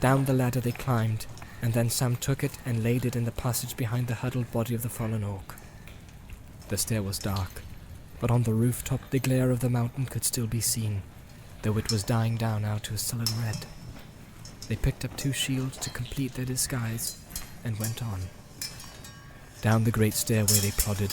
[0.00, 1.24] Down the ladder they climbed,
[1.62, 4.74] and then Sam took it and laid it in the passage behind the huddled body
[4.74, 5.54] of the fallen orc.
[6.68, 7.62] The stair was dark,
[8.20, 11.02] but on the rooftop the glare of the mountain could still be seen,
[11.62, 13.64] though it was dying down now to a sullen red.
[14.68, 17.18] They picked up two shields to complete their disguise
[17.64, 18.20] and went on.
[19.62, 21.10] Down the great stairway they plodded.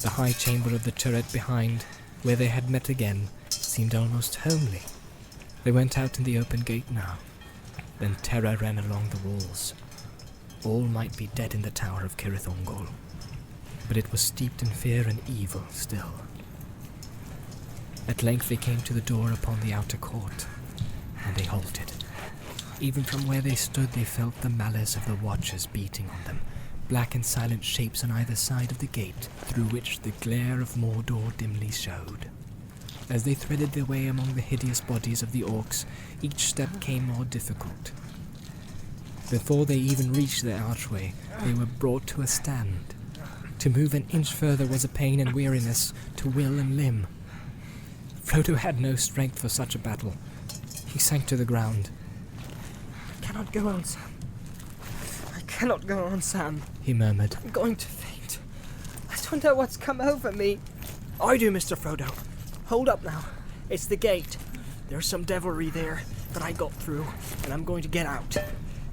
[0.00, 1.84] The high chamber of the turret behind,
[2.22, 4.82] where they had met again, seemed almost homely.
[5.64, 7.18] They went out in the open gate now.
[8.00, 9.74] Then terror ran along the walls.
[10.64, 12.88] All might be dead in the tower of Cirith Ungol,
[13.86, 16.12] but it was steeped in fear and evil still.
[18.08, 20.46] At length they came to the door upon the outer court,
[21.24, 21.92] and they halted.
[22.80, 26.40] Even from where they stood, they felt the malice of the watchers beating on them,
[26.88, 30.74] black and silent shapes on either side of the gate, through which the glare of
[30.74, 32.31] Mordor dimly showed.
[33.12, 35.84] As they threaded their way among the hideous bodies of the orcs,
[36.22, 37.92] each step came more difficult.
[39.30, 41.12] Before they even reached the archway,
[41.44, 42.94] they were brought to a stand.
[43.58, 47.06] To move an inch further was a pain and weariness to will and limb.
[48.24, 50.14] Frodo had no strength for such a battle.
[50.86, 51.90] He sank to the ground.
[52.42, 54.14] I cannot go on, Sam.
[55.36, 56.62] I cannot go on, Sam.
[56.80, 57.36] He murmured.
[57.44, 58.38] I'm going to faint.
[59.10, 60.60] I don't know what's come over me.
[61.20, 61.76] I do, Mr.
[61.76, 62.10] Frodo.
[62.72, 63.22] Hold up now.
[63.68, 64.38] It's the gate.
[64.88, 67.04] There's some devilry there, but I got through,
[67.44, 68.34] and I'm going to get out.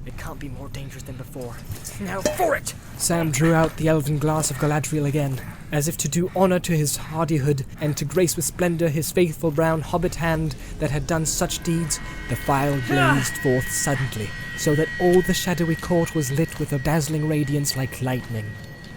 [0.04, 1.56] It can't be more dangerous than before.
[1.98, 2.74] Now for it!
[2.98, 5.40] Sam drew out the elven glass of Galadriel again,
[5.72, 9.50] as if to do honor to his hardihood and to grace with splendor his faithful
[9.50, 11.98] brown hobbit hand that had done such deeds.
[12.28, 13.40] The fire blazed ah!
[13.42, 14.28] forth suddenly,
[14.58, 18.50] so that all the shadowy court was lit with a dazzling radiance like lightning.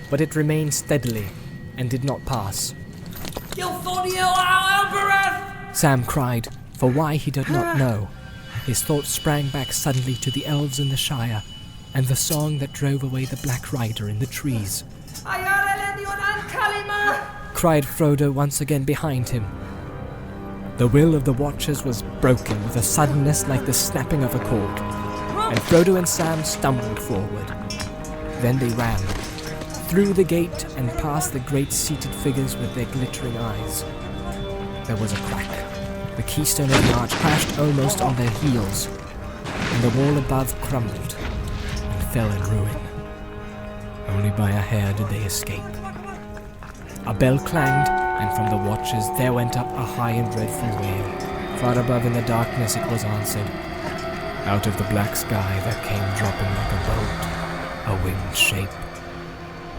[0.10, 1.28] But it remained steadily
[1.78, 2.76] and did not pass.
[5.74, 6.48] Sam cried,
[6.78, 8.08] for why he did not know.
[8.66, 11.44] His thoughts sprang back suddenly to the elves in the Shire
[11.94, 14.84] and the song that drove away the Black Rider in the trees.
[17.54, 19.46] Cried Frodo once again behind him.
[20.78, 24.40] The will of the Watchers was broken with a suddenness like the snapping of a
[24.40, 27.48] cord, and Frodo and Sam stumbled forward.
[28.42, 29.00] Then they ran,
[29.94, 33.84] through the gate and past the great seated figures with their glittering eyes.
[34.88, 36.16] There was a crack.
[36.16, 41.16] The keystone of the arch crashed almost on their heels, and the wall above crumbled
[41.16, 42.76] and fell in ruin.
[44.08, 45.62] Only by a hair did they escape.
[47.06, 51.58] A bell clanged, and from the watchers there went up a high and dreadful wail.
[51.60, 53.48] Far above in the darkness it was answered.
[54.48, 57.34] Out of the black sky there came dropping like a bolt
[57.86, 58.70] a winged shape,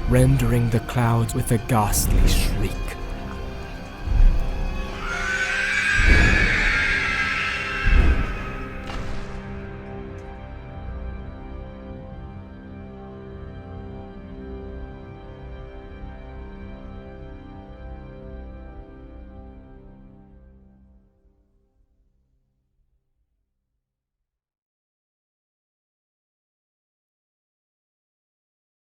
[0.09, 2.84] rendering the clouds with a ghastly shriek.